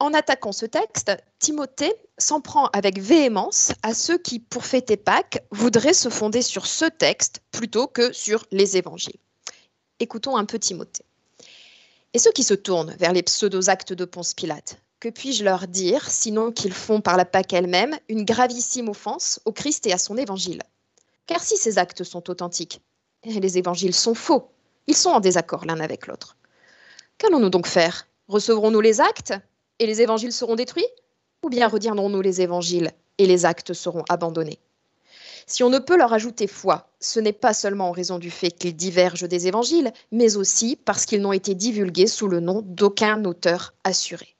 En 0.00 0.14
attaquant 0.14 0.52
ce 0.52 0.66
texte, 0.66 1.10
Timothée 1.40 1.94
s'en 2.18 2.40
prend 2.40 2.66
avec 2.68 3.00
véhémence 3.00 3.72
à 3.82 3.94
ceux 3.94 4.18
qui, 4.18 4.38
pour 4.38 4.64
fêter 4.64 4.96
Pâques, 4.96 5.42
voudraient 5.50 5.94
se 5.94 6.08
fonder 6.08 6.42
sur 6.42 6.66
ce 6.66 6.84
texte 6.84 7.40
plutôt 7.50 7.88
que 7.88 8.12
sur 8.12 8.44
les 8.52 8.76
évangiles. 8.76 9.18
Écoutons 9.98 10.36
un 10.36 10.44
peu 10.44 10.58
Timothée. 10.58 11.04
Et 12.14 12.18
ceux 12.18 12.30
qui 12.32 12.44
se 12.44 12.54
tournent 12.54 12.94
vers 12.98 13.12
les 13.12 13.24
pseudo-actes 13.24 13.92
de 13.92 14.04
Ponce 14.04 14.34
Pilate, 14.34 14.80
que 15.00 15.08
puis-je 15.08 15.44
leur 15.44 15.66
dire, 15.66 16.08
sinon 16.08 16.52
qu'ils 16.52 16.72
font 16.72 17.00
par 17.00 17.16
la 17.16 17.24
Pâque 17.24 17.52
elle-même 17.52 17.98
une 18.08 18.24
gravissime 18.24 18.88
offense 18.88 19.40
au 19.44 19.52
Christ 19.52 19.86
et 19.86 19.92
à 19.92 19.98
son 19.98 20.16
évangile? 20.16 20.62
Car 21.28 21.44
si 21.44 21.56
ces 21.56 21.78
actes 21.78 22.02
sont 22.02 22.28
authentiques, 22.30 22.80
et 23.22 23.38
les 23.38 23.58
évangiles 23.58 23.94
sont 23.94 24.14
faux, 24.14 24.50
ils 24.88 24.96
sont 24.96 25.10
en 25.10 25.20
désaccord 25.20 25.66
l'un 25.66 25.78
avec 25.78 26.08
l'autre. 26.08 26.36
Qu'allons-nous 27.18 27.50
donc 27.50 27.66
faire? 27.66 28.08
Recevrons-nous 28.26 28.80
les 28.80 29.00
actes 29.00 29.34
et 29.78 29.86
les 29.86 30.00
évangiles 30.00 30.32
seront 30.32 30.56
détruits? 30.56 30.88
Ou 31.44 31.50
bien 31.50 31.68
retirerons-nous 31.68 32.22
les 32.22 32.40
évangiles 32.40 32.90
et 33.18 33.26
les 33.26 33.44
actes 33.44 33.74
seront 33.74 34.04
abandonnés? 34.08 34.58
Si 35.46 35.62
on 35.62 35.70
ne 35.70 35.78
peut 35.78 35.96
leur 35.96 36.12
ajouter 36.12 36.46
foi, 36.46 36.90
ce 37.00 37.20
n'est 37.20 37.32
pas 37.32 37.54
seulement 37.54 37.88
en 37.88 37.92
raison 37.92 38.18
du 38.18 38.30
fait 38.30 38.50
qu'ils 38.50 38.76
divergent 38.76 39.28
des 39.28 39.46
évangiles, 39.46 39.92
mais 40.10 40.36
aussi 40.36 40.76
parce 40.76 41.04
qu'ils 41.04 41.22
n'ont 41.22 41.32
été 41.32 41.54
divulgués 41.54 42.06
sous 42.06 42.28
le 42.28 42.40
nom 42.40 42.62
d'aucun 42.64 43.24
auteur 43.24 43.74
assuré. 43.84 44.37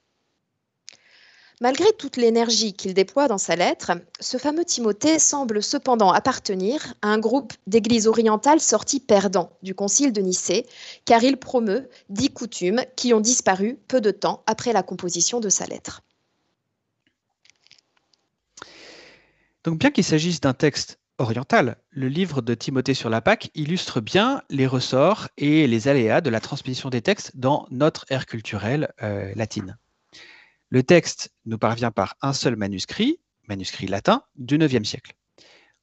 Malgré 1.60 1.92
toute 1.98 2.16
l'énergie 2.16 2.72
qu'il 2.72 2.94
déploie 2.94 3.26
dans 3.26 3.38
sa 3.38 3.56
lettre, 3.56 3.90
ce 4.20 4.36
fameux 4.36 4.64
Timothée 4.64 5.18
semble 5.18 5.60
cependant 5.60 6.12
appartenir 6.12 6.94
à 7.02 7.08
un 7.08 7.18
groupe 7.18 7.52
d'églises 7.66 8.06
orientales 8.06 8.60
sorties 8.60 9.00
perdants 9.00 9.50
du 9.62 9.74
concile 9.74 10.12
de 10.12 10.20
Nicée, 10.20 10.66
car 11.04 11.24
il 11.24 11.36
promeut 11.36 11.88
dix 12.10 12.30
coutumes 12.30 12.84
qui 12.94 13.12
ont 13.12 13.20
disparu 13.20 13.76
peu 13.88 14.00
de 14.00 14.12
temps 14.12 14.44
après 14.46 14.72
la 14.72 14.84
composition 14.84 15.40
de 15.40 15.48
sa 15.48 15.66
lettre. 15.66 16.02
Donc 19.64 19.80
bien 19.80 19.90
qu'il 19.90 20.04
s'agisse 20.04 20.40
d'un 20.40 20.54
texte 20.54 21.00
oriental, 21.18 21.76
le 21.90 22.06
livre 22.06 22.40
de 22.40 22.54
Timothée 22.54 22.94
sur 22.94 23.10
la 23.10 23.20
Pâque 23.20 23.50
illustre 23.56 24.00
bien 24.00 24.42
les 24.48 24.68
ressorts 24.68 25.26
et 25.36 25.66
les 25.66 25.88
aléas 25.88 26.20
de 26.20 26.30
la 26.30 26.38
transmission 26.38 26.88
des 26.88 27.02
textes 27.02 27.32
dans 27.34 27.66
notre 27.72 28.06
ère 28.10 28.26
culturelle 28.26 28.92
euh, 29.02 29.32
latine. 29.34 29.76
Le 30.70 30.82
texte 30.82 31.32
nous 31.46 31.56
parvient 31.56 31.90
par 31.90 32.16
un 32.20 32.34
seul 32.34 32.54
manuscrit, 32.56 33.20
manuscrit 33.48 33.86
latin, 33.86 34.22
du 34.36 34.56
IXe 34.56 34.86
siècle. 34.86 35.14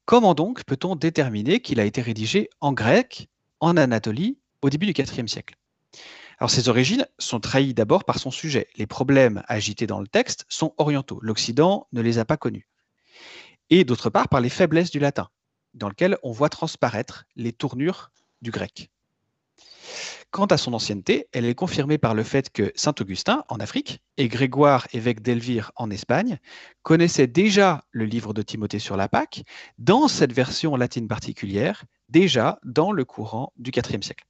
Comment 0.04 0.34
donc 0.34 0.64
peut-on 0.64 0.94
déterminer 0.94 1.60
qu'il 1.60 1.80
a 1.80 1.84
été 1.84 2.00
rédigé 2.00 2.48
en 2.60 2.72
grec, 2.72 3.28
en 3.58 3.76
Anatolie, 3.76 4.38
au 4.62 4.70
début 4.70 4.86
du 4.86 4.92
IVe 4.92 5.26
siècle? 5.26 5.56
Alors 6.38 6.50
ses 6.50 6.68
origines 6.68 7.06
sont 7.18 7.40
trahies 7.40 7.74
d'abord 7.74 8.04
par 8.04 8.20
son 8.20 8.30
sujet. 8.30 8.68
Les 8.76 8.86
problèmes 8.86 9.42
agités 9.48 9.88
dans 9.88 10.00
le 10.00 10.06
texte 10.06 10.44
sont 10.48 10.72
orientaux. 10.76 11.18
L'Occident 11.20 11.88
ne 11.92 12.00
les 12.00 12.18
a 12.18 12.24
pas 12.24 12.36
connus. 12.36 12.68
Et 13.70 13.82
d'autre 13.82 14.10
part 14.10 14.28
par 14.28 14.40
les 14.40 14.50
faiblesses 14.50 14.92
du 14.92 15.00
latin, 15.00 15.28
dans 15.74 15.88
lequel 15.88 16.16
on 16.22 16.30
voit 16.30 16.48
transparaître 16.50 17.24
les 17.34 17.52
tournures 17.52 18.12
du 18.40 18.52
grec. 18.52 18.90
Quant 20.30 20.46
à 20.46 20.56
son 20.56 20.74
ancienneté, 20.74 21.28
elle 21.32 21.44
est 21.44 21.54
confirmée 21.54 21.98
par 21.98 22.14
le 22.14 22.22
fait 22.22 22.50
que 22.50 22.72
Saint 22.74 22.94
Augustin, 23.00 23.44
en 23.48 23.56
Afrique, 23.56 24.00
et 24.16 24.28
Grégoire, 24.28 24.86
évêque 24.92 25.22
d'Elvire, 25.22 25.72
en 25.76 25.90
Espagne, 25.90 26.38
connaissaient 26.82 27.26
déjà 27.26 27.84
le 27.90 28.04
livre 28.04 28.34
de 28.34 28.42
Timothée 28.42 28.78
sur 28.78 28.96
la 28.96 29.08
Pâque, 29.08 29.42
dans 29.78 30.08
cette 30.08 30.32
version 30.32 30.76
latine 30.76 31.08
particulière, 31.08 31.84
déjà 32.08 32.58
dans 32.64 32.92
le 32.92 33.04
courant 33.04 33.52
du 33.56 33.70
IVe 33.70 34.02
siècle. 34.02 34.24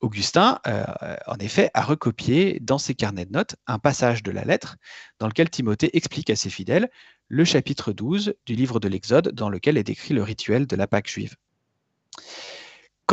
Augustin, 0.00 0.58
euh, 0.66 0.84
en 1.26 1.36
effet, 1.36 1.70
a 1.72 1.82
recopié 1.82 2.58
dans 2.60 2.76
ses 2.76 2.94
carnets 2.94 3.24
de 3.24 3.32
notes 3.32 3.56
un 3.66 3.78
passage 3.78 4.22
de 4.22 4.30
la 4.30 4.44
lettre 4.44 4.76
dans 5.18 5.28
lequel 5.28 5.48
Timothée 5.48 5.96
explique 5.96 6.28
à 6.28 6.36
ses 6.36 6.50
fidèles 6.50 6.90
le 7.28 7.44
chapitre 7.44 7.92
12 7.92 8.34
du 8.44 8.54
livre 8.54 8.80
de 8.80 8.88
l'Exode 8.88 9.30
dans 9.30 9.48
lequel 9.48 9.78
est 9.78 9.84
décrit 9.84 10.12
le 10.12 10.22
rituel 10.22 10.66
de 10.66 10.76
la 10.76 10.86
Pâque 10.86 11.08
juive. 11.08 11.36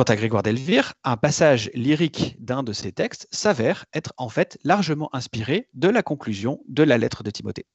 Quant 0.02 0.14
à 0.14 0.16
Grégoire 0.16 0.42
d'Elvire, 0.42 0.96
un 1.04 1.16
passage 1.16 1.70
lyrique 1.76 2.36
d'un 2.40 2.64
de 2.64 2.74
ses 2.74 2.92
textes 2.92 3.28
s'avère 3.30 3.86
être 3.94 4.14
en 4.18 4.30
fait 4.30 4.58
largement 4.64 5.14
inspiré 5.14 5.68
de 5.76 5.90
la 5.90 6.02
conclusion 6.02 6.60
de 6.68 6.82
la 6.82 6.98
lettre 6.98 7.22
de 7.22 7.30
Timothée. 7.30 7.68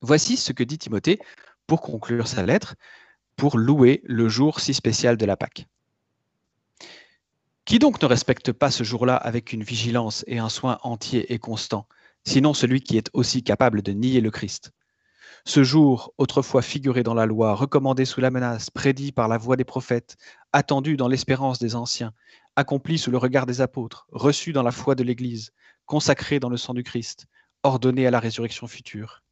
Voici 0.00 0.36
ce 0.36 0.52
que 0.52 0.62
dit 0.62 0.78
Timothée 0.78 1.18
pour 1.66 1.80
conclure 1.80 2.28
sa 2.28 2.46
lettre, 2.46 2.76
pour 3.34 3.58
louer 3.58 4.00
le 4.04 4.28
jour 4.28 4.60
si 4.60 4.74
spécial 4.74 5.16
de 5.16 5.26
la 5.26 5.36
Pâque. 5.36 5.66
Qui 7.64 7.80
donc 7.80 8.00
ne 8.00 8.06
respecte 8.06 8.52
pas 8.52 8.70
ce 8.70 8.84
jour-là 8.84 9.16
avec 9.16 9.52
une 9.52 9.64
vigilance 9.64 10.24
et 10.28 10.38
un 10.38 10.48
soin 10.48 10.78
entier 10.84 11.32
et 11.32 11.40
constant, 11.40 11.88
sinon 12.24 12.54
celui 12.54 12.80
qui 12.80 12.96
est 12.96 13.10
aussi 13.12 13.42
capable 13.42 13.82
de 13.82 13.90
nier 13.90 14.20
le 14.20 14.30
Christ? 14.30 14.70
Ce 15.44 15.64
jour, 15.64 16.12
autrefois 16.18 16.62
figuré 16.62 17.02
dans 17.02 17.14
la 17.14 17.26
loi, 17.26 17.54
recommandé 17.54 18.04
sous 18.04 18.20
la 18.20 18.30
menace, 18.30 18.70
prédit 18.70 19.12
par 19.12 19.28
la 19.28 19.38
voix 19.38 19.56
des 19.56 19.64
prophètes, 19.64 20.16
attendu 20.52 20.96
dans 20.96 21.08
l'espérance 21.08 21.58
des 21.58 21.74
anciens, 21.74 22.12
accompli 22.56 22.98
sous 22.98 23.10
le 23.10 23.18
regard 23.18 23.46
des 23.46 23.60
apôtres, 23.60 24.06
reçu 24.10 24.52
dans 24.52 24.62
la 24.62 24.72
foi 24.72 24.94
de 24.94 25.02
l'Église, 25.02 25.52
consacré 25.86 26.40
dans 26.40 26.50
le 26.50 26.56
sang 26.56 26.74
du 26.74 26.82
Christ, 26.82 27.26
ordonné 27.62 28.06
à 28.06 28.10
la 28.10 28.20
résurrection 28.20 28.66
future. 28.66 29.22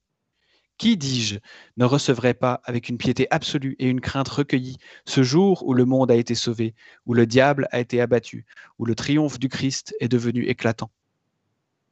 Qui, 0.79 0.97
dis-je, 0.97 1.39
ne 1.79 1.85
recevrait 1.85 2.35
pas 2.35 2.61
avec 2.65 2.89
une 2.89 2.99
piété 2.99 3.27
absolue 3.31 3.77
et 3.79 3.89
une 3.89 4.03
crainte 4.03 4.29
recueillie 4.29 4.77
ce 5.07 5.23
jour 5.23 5.67
où 5.67 5.73
le 5.73 5.87
monde 5.87 6.11
a 6.11 6.17
été 6.17 6.35
sauvé, 6.35 6.75
où 7.07 7.15
le 7.15 7.27
diable 7.27 7.67
a 7.73 7.81
été 7.81 8.01
abattu, 8.01 8.45
où 8.79 8.85
le 8.85 8.95
triomphe 8.95 9.39
du 9.39 9.49
Christ 9.49 9.95
est 10.01 10.09
devenu 10.09 10.45
éclatant? 10.45 10.91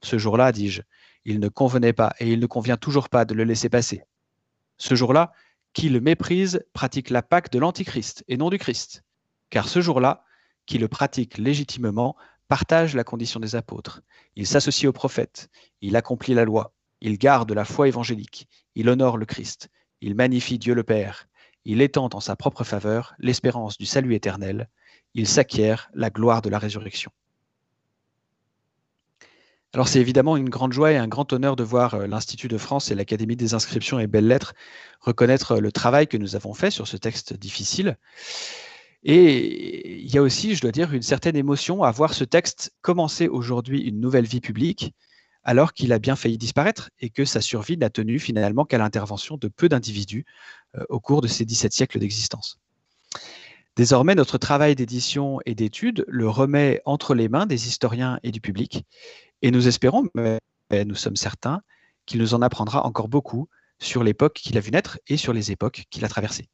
Ce 0.02 0.18
jour-là, 0.18 0.52
dis-je, 0.52 0.83
il 1.25 1.40
ne 1.40 1.49
convenait 1.49 1.93
pas 1.93 2.14
et 2.21 2.31
il 2.31 2.40
ne 2.40 2.47
convient 2.47 2.76
toujours 2.76 3.09
pas 3.09 3.25
de 3.25 3.35
le 3.35 3.45
laisser 3.45 3.69
passer. 3.69 4.04
Ce 4.76 4.95
jour-là, 4.95 5.33
qui 5.73 5.88
le 5.88 6.00
méprise 6.00 6.64
pratique 6.73 7.10
la 7.10 7.23
Pâque 7.23 7.50
de 7.50 7.58
l'Antichrist 7.58 8.25
et 8.28 8.37
non 8.37 8.50
du 8.50 8.58
Christ. 8.58 9.02
Car 9.50 9.69
ce 9.69 9.80
jour-là, 9.80 10.25
qui 10.67 10.78
le 10.78 10.89
pratique 10.89 11.39
légitimement 11.39 12.17
partage 12.49 12.95
la 12.95 13.04
condition 13.04 13.41
des 13.41 13.56
apôtres. 13.56 14.02
Il 14.37 14.47
s'associe 14.47 14.89
aux 14.89 14.93
prophètes, 14.93 15.49
il 15.80 15.97
accomplit 15.97 16.34
la 16.34 16.45
loi, 16.45 16.73
il 17.00 17.19
garde 17.19 17.52
la 17.52 17.65
foi 17.65 17.89
évangélique, 17.89 18.49
il 18.75 18.89
honore 18.89 19.17
le 19.17 19.26
Christ, 19.26 19.69
il 20.00 20.15
magnifie 20.15 20.58
Dieu 20.58 20.75
le 20.75 20.84
Père, 20.84 21.26
il 21.65 21.80
étend 21.80 22.08
en 22.13 22.21
sa 22.21 22.37
propre 22.37 22.65
faveur 22.65 23.15
l'espérance 23.19 23.78
du 23.78 23.87
salut 23.87 24.15
éternel, 24.15 24.69
il 25.15 25.26
s'acquiert 25.26 25.91
la 25.95 26.10
gloire 26.10 26.43
de 26.43 26.50
la 26.50 26.58
résurrection. 26.58 27.10
Alors 29.75 29.89
c'est 29.89 30.00
évidemment 30.00 30.37
une 30.37 30.49
grande 30.49 30.73
joie 30.73 30.93
et 30.93 30.97
un 30.97 31.08
grand 31.08 31.32
honneur 31.32 31.56
de 31.56 31.65
voir 31.65 31.95
euh, 31.95 32.06
l'Institut 32.06 32.47
de 32.47 32.58
France 32.58 32.93
et 32.93 32.95
l'Académie 32.95 33.34
des 33.34 33.54
inscriptions 33.54 33.99
et 33.99 34.06
belles-lettres 34.06 34.54
reconnaître 35.00 35.56
euh, 35.56 35.60
le 35.60 35.73
travail 35.73 36.06
que 36.06 36.17
nous 36.17 36.37
avons 36.37 36.54
fait 36.54 36.71
sur 36.71 36.87
ce 36.87 36.97
texte 36.97 37.34
difficile. 37.34 37.97
Et 39.02 40.00
il 40.00 40.15
y 40.15 40.17
a 40.17 40.23
aussi, 40.23 40.54
je 40.54 40.60
dois 40.60 40.71
dire, 40.71 40.95
une 40.95 41.02
certaine 41.02 41.34
émotion 41.34 41.82
à 41.82 41.91
voir 41.91 42.15
ce 42.15 42.23
texte 42.23 42.73
commencer 42.82 43.26
aujourd'hui 43.26 43.80
une 43.80 43.99
nouvelle 43.99 44.26
vie 44.26 44.41
publique 44.41 44.95
alors 45.43 45.73
qu'il 45.73 45.93
a 45.93 45.99
bien 45.99 46.15
failli 46.15 46.39
disparaître 46.39 46.91
et 47.00 47.10
que 47.10 47.25
sa 47.25 47.41
survie 47.41 47.76
n'a 47.76 47.91
tenu 47.91 48.21
finalement 48.21 48.65
qu'à 48.65 48.78
l'intervention 48.78 49.39
de 49.39 49.49
peu 49.49 49.69
d'individus 49.69 50.25
euh, 50.76 50.84
au 50.89 51.00
cours 51.00 51.21
de 51.21 51.26
ces 51.26 51.45
17 51.45 51.73
siècles 51.73 51.99
d'existence. 51.99 52.60
Désormais, 53.76 54.15
notre 54.15 54.39
travail 54.39 54.76
d'édition 54.76 55.41
et 55.47 55.56
d'étude 55.56 56.04
le 56.06 56.28
remet 56.28 56.80
entre 56.84 57.13
les 57.13 57.28
mains 57.28 57.47
des 57.47 57.67
historiens 57.67 58.21
et 58.23 58.30
du 58.30 58.41
public, 58.41 58.84
et 59.45 59.50
nous 59.50 59.69
espérons, 59.69 60.09
mais 60.15 60.41
nous 60.87 60.95
sommes 60.95 61.17
certains, 61.17 61.61
qu'il 62.07 62.19
nous 62.19 62.33
en 62.33 62.41
apprendra 62.41 62.87
encore 62.87 63.09
beaucoup 63.09 63.50
sur 63.78 64.02
l'époque 64.02 64.33
qu'il 64.37 64.57
a 64.57 64.61
vu 64.61 64.71
naître 64.71 64.99
et 65.07 65.19
sur 65.19 65.35
les 65.35 65.52
époques 65.52 65.85
qu'il 65.91 66.02
a 66.07 66.09
traversées. 66.09 66.49